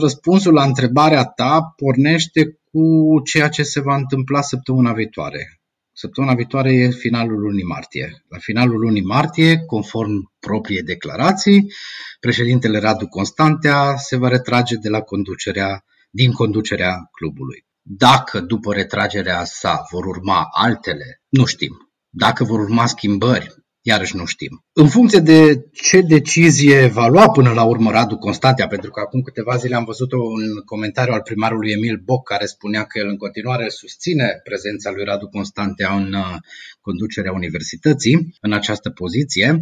răspunsul 0.00 0.52
la 0.52 0.64
întrebarea 0.64 1.24
ta 1.24 1.74
pornește 1.76 2.58
cu 2.70 2.82
ceea 3.24 3.48
ce 3.48 3.62
se 3.62 3.80
va 3.80 3.94
întâmpla 3.94 4.40
săptămâna 4.40 4.92
viitoare. 4.92 5.58
Săptămâna 5.96 6.34
viitoare 6.34 6.72
e 6.72 6.90
finalul 6.90 7.40
lunii 7.40 7.64
martie. 7.64 8.24
La 8.28 8.38
finalul 8.38 8.78
lunii 8.78 9.02
martie, 9.02 9.58
conform 9.58 10.32
proprie 10.38 10.80
declarații, 10.80 11.72
președintele 12.20 12.78
Radu 12.78 13.06
Constantea 13.06 13.96
se 13.96 14.16
va 14.16 14.28
retrage 14.28 14.76
de 14.76 14.88
la 14.88 15.00
conducerea, 15.00 15.84
din 16.10 16.32
conducerea 16.32 17.08
clubului. 17.12 17.66
Dacă 17.82 18.40
după 18.40 18.72
retragerea 18.72 19.44
sa 19.44 19.86
vor 19.90 20.04
urma 20.04 20.48
altele, 20.50 21.22
nu 21.28 21.44
știm. 21.44 21.92
Dacă 22.10 22.44
vor 22.44 22.60
urma 22.60 22.86
schimbări, 22.86 23.54
iarăși 23.86 24.16
nu 24.16 24.24
știm. 24.24 24.64
În 24.72 24.88
funcție 24.88 25.18
de 25.18 25.64
ce 25.72 26.00
decizie 26.00 26.86
va 26.86 27.06
lua 27.06 27.30
până 27.30 27.50
la 27.52 27.64
urmă 27.64 27.90
Radu 27.90 28.16
Constantea, 28.16 28.66
pentru 28.66 28.90
că 28.90 29.00
acum 29.00 29.20
câteva 29.20 29.56
zile 29.56 29.74
am 29.74 29.84
văzut 29.84 30.12
un 30.12 30.42
comentariu 30.64 31.12
al 31.12 31.20
primarului 31.20 31.70
Emil 31.70 32.00
Boc 32.04 32.28
care 32.28 32.46
spunea 32.46 32.84
că 32.84 32.98
el 32.98 33.08
în 33.08 33.16
continuare 33.16 33.68
susține 33.68 34.40
prezența 34.44 34.90
lui 34.90 35.04
Radu 35.04 35.28
Constantea 35.28 35.94
în 35.94 36.12
uh, 36.12 36.36
conducerea 36.80 37.32
universității, 37.32 38.34
în 38.40 38.52
această 38.52 38.90
poziție. 38.90 39.58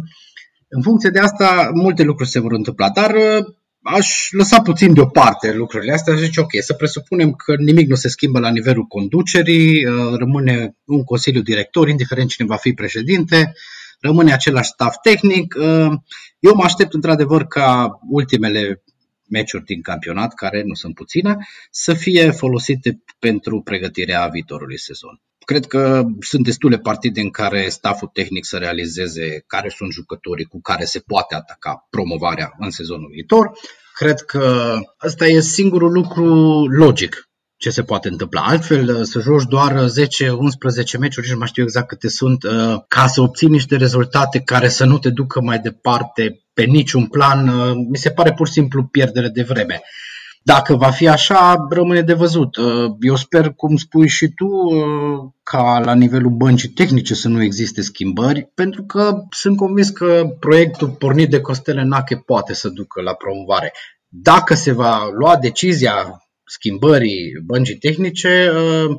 În 0.67 0.81
funcție 0.81 1.09
de 1.09 1.19
asta, 1.19 1.69
multe 1.73 2.03
lucruri 2.03 2.29
se 2.29 2.39
vor 2.39 2.51
întâmpla, 2.51 2.89
dar 2.89 3.13
uh, 3.13 3.45
aș 3.81 4.27
lăsa 4.31 4.61
puțin 4.61 4.93
deoparte 4.93 5.53
lucrurile 5.53 5.93
astea 5.93 6.15
și 6.15 6.23
zice, 6.23 6.39
ok, 6.39 6.51
să 6.59 6.73
presupunem 6.73 7.31
că 7.31 7.55
nimic 7.55 7.87
nu 7.87 7.95
se 7.95 8.07
schimbă 8.07 8.39
la 8.39 8.49
nivelul 8.49 8.83
conducerii, 8.83 9.85
uh, 9.85 10.13
rămâne 10.17 10.75
un 10.85 11.03
consiliu 11.03 11.41
director, 11.41 11.87
indiferent 11.87 12.29
cine 12.29 12.47
va 12.47 12.55
fi 12.55 12.73
președinte, 12.73 13.53
rămâne 14.03 14.33
același 14.33 14.69
staff 14.69 14.97
tehnic. 15.01 15.55
Uh, 15.57 15.91
eu 16.39 16.55
mă 16.55 16.63
aștept 16.63 16.93
într-adevăr 16.93 17.43
ca 17.47 17.99
ultimele 18.09 18.83
meciuri 19.29 19.63
din 19.63 19.81
campionat, 19.81 20.33
care 20.33 20.63
nu 20.65 20.73
sunt 20.73 20.95
puține, 20.95 21.37
să 21.71 21.93
fie 21.93 22.31
folosite 22.31 23.03
pentru 23.19 23.61
pregătirea 23.61 24.27
viitorului 24.27 24.79
sezon. 24.79 25.21
Cred 25.45 25.65
că 25.65 26.03
sunt 26.19 26.43
destule 26.43 26.77
partide 26.77 27.21
în 27.21 27.29
care 27.29 27.69
stafful 27.69 28.07
tehnic 28.13 28.45
să 28.45 28.57
realizeze 28.57 29.43
care 29.47 29.69
sunt 29.69 29.91
jucătorii 29.91 30.45
cu 30.45 30.61
care 30.61 30.83
se 30.83 30.99
poate 30.99 31.35
ataca 31.35 31.87
promovarea 31.89 32.53
în 32.59 32.69
sezonul 32.69 33.09
viitor. 33.11 33.51
Cred 33.93 34.19
că 34.19 34.75
ăsta 35.05 35.25
e 35.25 35.39
singurul 35.39 35.91
lucru 35.91 36.25
logic 36.67 37.32
ce 37.57 37.69
se 37.69 37.83
poate 37.83 38.07
întâmpla. 38.07 38.41
Altfel, 38.41 39.03
să 39.03 39.19
joci 39.19 39.43
doar 39.43 39.85
10-11 39.85 40.97
meciuri, 40.99 41.29
nu 41.31 41.37
mai 41.37 41.47
știu 41.47 41.63
exact 41.63 41.87
câte 41.87 42.09
sunt, 42.09 42.43
uh, 42.43 42.75
ca 42.87 43.07
să 43.07 43.21
obții 43.21 43.47
niște 43.47 43.75
rezultate 43.75 44.39
care 44.39 44.67
să 44.67 44.85
nu 44.85 44.97
te 44.97 45.09
ducă 45.09 45.41
mai 45.41 45.59
departe 45.59 46.43
pe 46.53 46.63
niciun 46.63 47.05
plan, 47.05 47.47
uh, 47.47 47.71
mi 47.89 47.97
se 47.97 48.09
pare 48.09 48.33
pur 48.33 48.47
și 48.47 48.53
simplu 48.53 48.83
pierdere 48.83 49.27
de 49.27 49.43
vreme. 49.43 49.81
Dacă 50.45 50.75
va 50.75 50.89
fi 50.89 51.07
așa, 51.07 51.67
rămâne 51.69 52.01
de 52.01 52.13
văzut. 52.13 52.55
Uh, 52.55 52.91
eu 52.99 53.15
sper, 53.15 53.49
cum 53.49 53.75
spui 53.75 54.07
și 54.07 54.27
tu, 54.27 54.47
ca 55.43 55.81
la 55.85 55.93
nivelul 55.93 56.31
băncii 56.31 56.69
tehnice 56.69 57.13
să 57.13 57.27
nu 57.27 57.43
existe 57.43 57.81
schimbări, 57.81 58.51
pentru 58.55 58.83
că 58.83 59.23
sunt 59.29 59.57
convins 59.57 59.89
că 59.89 60.23
proiectul 60.39 60.89
pornit 60.89 61.29
de 61.29 61.41
Costele 61.41 61.83
Nache 61.83 62.15
poate 62.15 62.53
să 62.53 62.69
ducă 62.69 63.01
la 63.01 63.13
promovare. 63.13 63.73
Dacă 64.07 64.55
se 64.55 64.71
va 64.71 65.09
lua 65.17 65.37
decizia 65.37 66.23
schimbării 66.45 67.31
băncii 67.45 67.77
tehnice, 67.77 68.51
uh, 68.55 68.97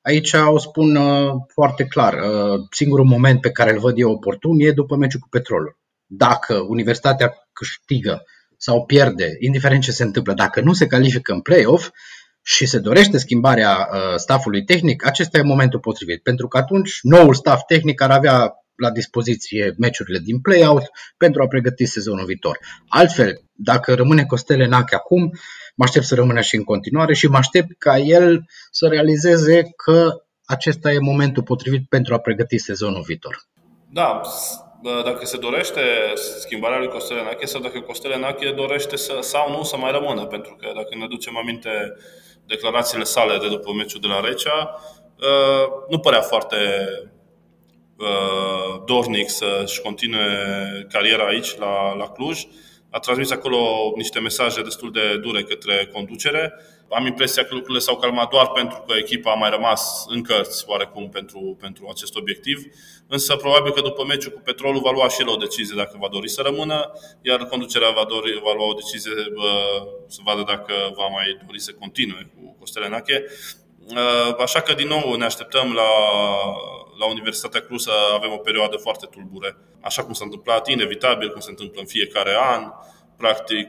aici 0.00 0.32
o 0.32 0.58
spun 0.58 0.96
uh, 0.96 1.32
foarte 1.52 1.84
clar. 1.84 2.14
Uh, 2.14 2.60
singurul 2.70 3.04
moment 3.04 3.40
pe 3.40 3.50
care 3.50 3.72
îl 3.72 3.78
văd 3.78 3.98
eu 3.98 4.10
oportun 4.10 4.60
e 4.60 4.70
după 4.70 4.96
meciul 4.96 5.20
cu 5.20 5.28
Petrolul. 5.28 5.78
Dacă 6.06 6.54
Universitatea 6.68 7.34
câștigă 7.52 8.22
sau 8.56 8.84
pierde, 8.84 9.36
indiferent 9.38 9.82
ce 9.82 9.90
se 9.90 10.02
întâmplă, 10.02 10.32
dacă 10.32 10.60
nu 10.60 10.72
se 10.72 10.86
califică 10.86 11.32
în 11.32 11.40
play-off 11.40 11.90
și 12.42 12.66
se 12.66 12.78
dorește 12.78 13.18
schimbarea 13.18 13.88
staffului 14.16 14.64
tehnic, 14.64 15.06
acesta 15.06 15.38
e 15.38 15.42
momentul 15.42 15.80
potrivit, 15.80 16.22
pentru 16.22 16.48
că 16.48 16.56
atunci 16.56 16.98
noul 17.02 17.34
staff 17.34 17.62
tehnic 17.66 18.00
ar 18.00 18.10
avea 18.10 18.52
la 18.76 18.90
dispoziție 18.90 19.74
meciurile 19.78 20.18
din 20.18 20.40
play-out 20.40 20.82
pentru 21.16 21.42
a 21.42 21.46
pregăti 21.46 21.84
sezonul 21.84 22.24
viitor. 22.24 22.58
Altfel, 22.88 23.40
dacă 23.52 23.94
rămâne 23.94 24.24
Costele 24.24 24.66
Nache 24.66 24.94
acum, 24.94 25.30
mă 25.74 25.84
aștept 25.84 26.04
să 26.04 26.14
rămână 26.14 26.40
și 26.40 26.56
în 26.56 26.64
continuare 26.64 27.14
și 27.14 27.26
mă 27.26 27.36
aștept 27.36 27.78
ca 27.78 27.98
el 27.98 28.44
să 28.70 28.86
realizeze 28.86 29.62
că 29.84 30.22
acesta 30.44 30.92
e 30.92 30.98
momentul 30.98 31.42
potrivit 31.42 31.88
pentru 31.88 32.14
a 32.14 32.18
pregăti 32.18 32.58
sezonul 32.58 33.02
viitor. 33.06 33.38
Da, 33.90 34.20
dacă 35.04 35.24
se 35.24 35.38
dorește 35.38 35.80
schimbarea 36.38 36.78
lui 36.78 36.88
Costele 36.88 37.22
Nache 37.22 37.46
sau 37.46 37.60
dacă 37.60 37.80
Costele 37.80 38.18
Nache 38.18 38.52
dorește 38.56 38.96
să, 38.96 39.18
sau 39.20 39.50
nu 39.50 39.62
să 39.62 39.76
mai 39.76 39.90
rămână, 39.90 40.26
pentru 40.26 40.56
că 40.60 40.72
dacă 40.74 40.94
ne 40.98 41.06
ducem 41.06 41.36
aminte 41.36 41.70
declarațiile 42.46 43.04
sale 43.04 43.38
de 43.38 43.48
după 43.48 43.72
meciul 43.72 44.00
de 44.00 44.06
la 44.06 44.20
Recea, 44.20 44.80
uh, 45.18 45.68
nu 45.88 45.98
părea 45.98 46.20
foarte 46.20 46.56
uh, 46.56 47.15
dornic 48.86 49.28
să-și 49.30 49.80
continue 49.80 50.26
cariera 50.90 51.26
aici, 51.26 51.56
la, 51.56 51.94
la 51.94 52.08
Cluj. 52.08 52.40
a 52.90 52.98
transmis 52.98 53.30
acolo 53.30 53.92
niște 53.96 54.18
mesaje 54.18 54.62
destul 54.62 54.92
de 54.92 55.18
dure 55.22 55.42
către 55.42 55.90
conducere. 55.92 56.52
Am 56.90 57.06
impresia 57.06 57.44
că 57.44 57.54
lucrurile 57.54 57.80
s-au 57.80 57.96
calmat 57.96 58.30
doar 58.30 58.46
pentru 58.46 58.84
că 58.86 58.94
echipa 58.96 59.30
a 59.30 59.34
mai 59.34 59.50
rămas 59.50 60.04
în 60.08 60.22
cărți 60.22 60.64
oarecum 60.66 61.08
pentru, 61.08 61.56
pentru 61.60 61.86
acest 61.90 62.16
obiectiv, 62.16 62.62
însă 63.08 63.36
probabil 63.36 63.72
că 63.72 63.80
după 63.80 64.04
meciul 64.04 64.32
cu 64.32 64.40
Petrolul 64.44 64.80
va 64.80 64.90
lua 64.90 65.08
și 65.08 65.20
el 65.20 65.28
o 65.28 65.36
decizie 65.36 65.76
dacă 65.76 65.96
va 66.00 66.08
dori 66.10 66.28
să 66.28 66.42
rămână, 66.42 66.92
iar 67.22 67.44
conducerea 67.44 67.90
va, 67.90 68.04
dori, 68.08 68.40
va 68.44 68.52
lua 68.52 68.66
o 68.66 68.72
decizie 68.72 69.12
să 70.06 70.20
vadă 70.24 70.42
dacă 70.46 70.72
va 70.96 71.06
mai 71.06 71.38
dori 71.46 71.60
să 71.60 71.72
continue 71.72 72.30
cu 72.34 72.56
Costelenache. 72.58 73.24
Așa 74.38 74.60
că, 74.60 74.72
din 74.74 74.88
nou, 74.88 75.14
ne 75.14 75.24
așteptăm 75.24 75.72
la, 75.72 75.90
la 76.98 77.06
Universitatea 77.10 77.60
Cluj 77.60 77.80
să 77.80 77.90
avem 78.14 78.32
o 78.32 78.44
perioadă 78.48 78.76
foarte 78.76 79.06
tulbure. 79.10 79.56
Așa 79.80 80.04
cum 80.04 80.12
s-a 80.12 80.24
întâmplat, 80.24 80.68
inevitabil, 80.68 81.30
cum 81.32 81.40
se 81.40 81.50
întâmplă 81.50 81.80
în 81.80 81.86
fiecare 81.86 82.34
an, 82.54 82.62
practic 83.16 83.68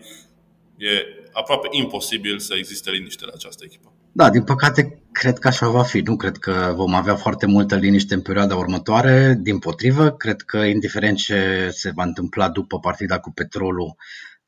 e 0.78 0.90
aproape 1.32 1.68
imposibil 1.72 2.40
să 2.40 2.54
existe 2.58 2.92
liniște 2.92 3.26
la 3.26 3.32
această 3.36 3.64
echipă. 3.66 3.92
Da, 4.12 4.30
din 4.30 4.44
păcate, 4.44 5.02
cred 5.12 5.38
că 5.38 5.48
așa 5.48 5.68
va 5.68 5.84
fi. 5.84 6.00
Nu 6.00 6.16
cred 6.16 6.38
că 6.38 6.74
vom 6.76 6.94
avea 6.94 7.16
foarte 7.16 7.46
multă 7.46 7.76
liniște 7.76 8.14
în 8.14 8.22
perioada 8.22 8.56
următoare. 8.56 9.38
Din 9.42 9.60
potrivă, 9.60 10.12
cred 10.12 10.42
că, 10.42 10.58
indiferent 10.58 11.18
ce 11.18 11.70
se 11.72 11.92
va 11.96 12.04
întâmpla 12.04 12.50
după 12.50 12.80
partida 12.80 13.20
cu 13.20 13.32
petrolul, 13.32 13.96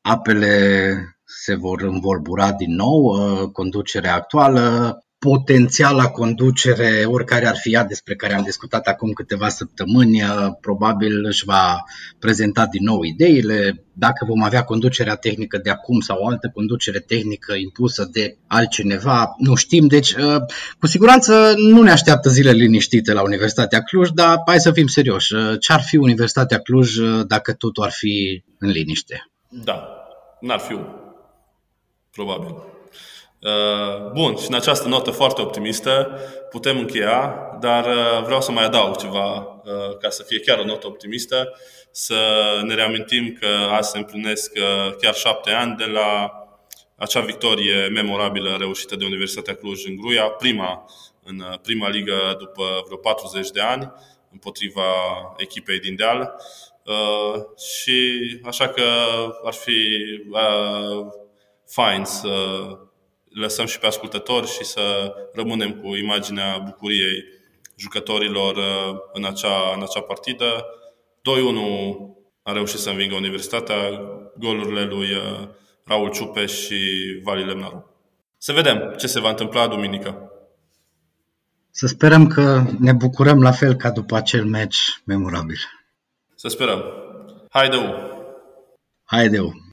apele 0.00 0.94
se 1.24 1.54
vor 1.54 1.82
învolbura 1.82 2.52
din 2.52 2.74
nou. 2.74 3.18
Conducerea 3.52 4.14
actuală 4.14 4.98
potențiala 5.20 6.08
conducere, 6.08 7.04
oricare 7.06 7.46
ar 7.46 7.56
fi 7.56 7.72
ea 7.72 7.84
despre 7.84 8.14
care 8.14 8.34
am 8.34 8.42
discutat 8.42 8.86
acum 8.86 9.12
câteva 9.12 9.48
săptămâni, 9.48 10.22
uh, 10.22 10.28
probabil 10.60 11.24
își 11.24 11.44
va 11.44 11.82
prezenta 12.18 12.66
din 12.66 12.84
nou 12.84 13.02
ideile. 13.02 13.84
Dacă 13.92 14.24
vom 14.24 14.42
avea 14.42 14.64
conducerea 14.64 15.14
tehnică 15.14 15.58
de 15.58 15.70
acum 15.70 16.00
sau 16.00 16.18
o 16.20 16.26
altă 16.26 16.50
conducere 16.54 16.98
tehnică 16.98 17.54
impusă 17.54 18.08
de 18.12 18.36
altcineva, 18.46 19.34
nu 19.38 19.54
știm. 19.54 19.86
Deci, 19.86 20.12
uh, 20.12 20.36
cu 20.78 20.86
siguranță 20.86 21.54
nu 21.56 21.82
ne 21.82 21.90
așteaptă 21.90 22.28
zile 22.28 22.50
liniștite 22.50 23.12
la 23.12 23.22
Universitatea 23.22 23.82
Cluj, 23.82 24.08
dar 24.08 24.42
hai 24.46 24.60
să 24.60 24.72
fim 24.72 24.86
serioși. 24.86 25.34
Uh, 25.34 25.58
ce 25.58 25.72
ar 25.72 25.80
fi 25.80 25.96
Universitatea 25.96 26.58
Cluj 26.58 26.96
dacă 27.26 27.52
totul 27.52 27.82
ar 27.82 27.92
fi 27.92 28.42
în 28.58 28.68
liniște? 28.70 29.30
Da, 29.48 29.88
n-ar 30.40 30.58
fi 30.58 30.76
probabil. 32.10 32.78
Uh, 33.40 34.10
bun, 34.12 34.36
și 34.36 34.48
în 34.48 34.54
această 34.54 34.88
notă 34.88 35.10
foarte 35.10 35.40
optimistă 35.40 36.18
putem 36.50 36.78
încheia, 36.78 37.34
dar 37.60 37.86
uh, 37.86 38.24
vreau 38.24 38.40
să 38.40 38.52
mai 38.52 38.64
adaug 38.64 38.96
ceva 38.96 39.62
uh, 39.64 39.96
ca 40.00 40.10
să 40.10 40.22
fie 40.22 40.40
chiar 40.40 40.58
o 40.58 40.64
notă 40.64 40.86
optimistă, 40.86 41.56
să 41.90 42.14
ne 42.62 42.74
reamintim 42.74 43.36
că 43.40 43.46
azi 43.46 43.90
se 43.90 43.98
împlinesc 43.98 44.52
chiar 45.00 45.14
șapte 45.14 45.50
ani 45.50 45.76
de 45.76 45.84
la 45.84 46.30
acea 46.96 47.20
victorie 47.20 47.88
memorabilă 47.88 48.56
reușită 48.58 48.96
de 48.96 49.04
Universitatea 49.04 49.54
Cluj 49.54 49.86
în 49.86 49.96
Gruia, 49.96 50.24
prima 50.24 50.84
în 51.22 51.44
prima 51.62 51.88
ligă 51.88 52.36
după 52.38 52.82
vreo 52.84 52.96
40 52.96 53.50
de 53.50 53.60
ani 53.60 53.92
împotriva 54.32 54.82
echipei 55.36 55.78
din 55.78 55.96
Deal. 55.96 56.34
și 57.74 58.10
așa 58.44 58.68
că 58.68 58.82
ar 59.44 59.52
fi 59.52 59.98
fain 61.66 62.04
să 62.04 62.28
lăsăm 63.30 63.66
și 63.66 63.78
pe 63.78 63.86
ascultători 63.86 64.46
și 64.46 64.64
să 64.64 65.14
rămânem 65.32 65.72
cu 65.72 65.94
imaginea 65.96 66.58
bucuriei 66.58 67.24
jucătorilor 67.76 68.56
uh, 68.56 68.98
în 69.12 69.24
acea, 69.24 69.72
în 69.76 69.82
acea 69.82 70.00
partidă. 70.00 70.64
2-1 71.16 71.20
a 72.42 72.52
reușit 72.52 72.78
să 72.78 72.90
învingă 72.90 73.14
Universitatea, 73.14 73.76
golurile 74.38 74.84
lui 74.84 75.12
uh, 75.12 75.48
Raul 75.84 76.10
Ciupeș 76.10 76.52
și 76.52 76.78
Vali 77.22 77.44
Lemnaru. 77.44 77.94
Să 78.38 78.52
vedem 78.52 78.94
ce 78.98 79.06
se 79.06 79.20
va 79.20 79.28
întâmpla 79.28 79.68
duminică. 79.68 80.30
Să 81.70 81.86
sperăm 81.86 82.26
că 82.26 82.62
ne 82.78 82.92
bucurăm 82.92 83.42
la 83.42 83.50
fel 83.50 83.74
ca 83.74 83.90
după 83.90 84.16
acel 84.16 84.44
meci 84.44 85.02
memorabil. 85.04 85.58
Să 86.34 86.48
sperăm. 86.48 86.84
Haideu! 87.50 87.82
Haideu! 89.04 89.69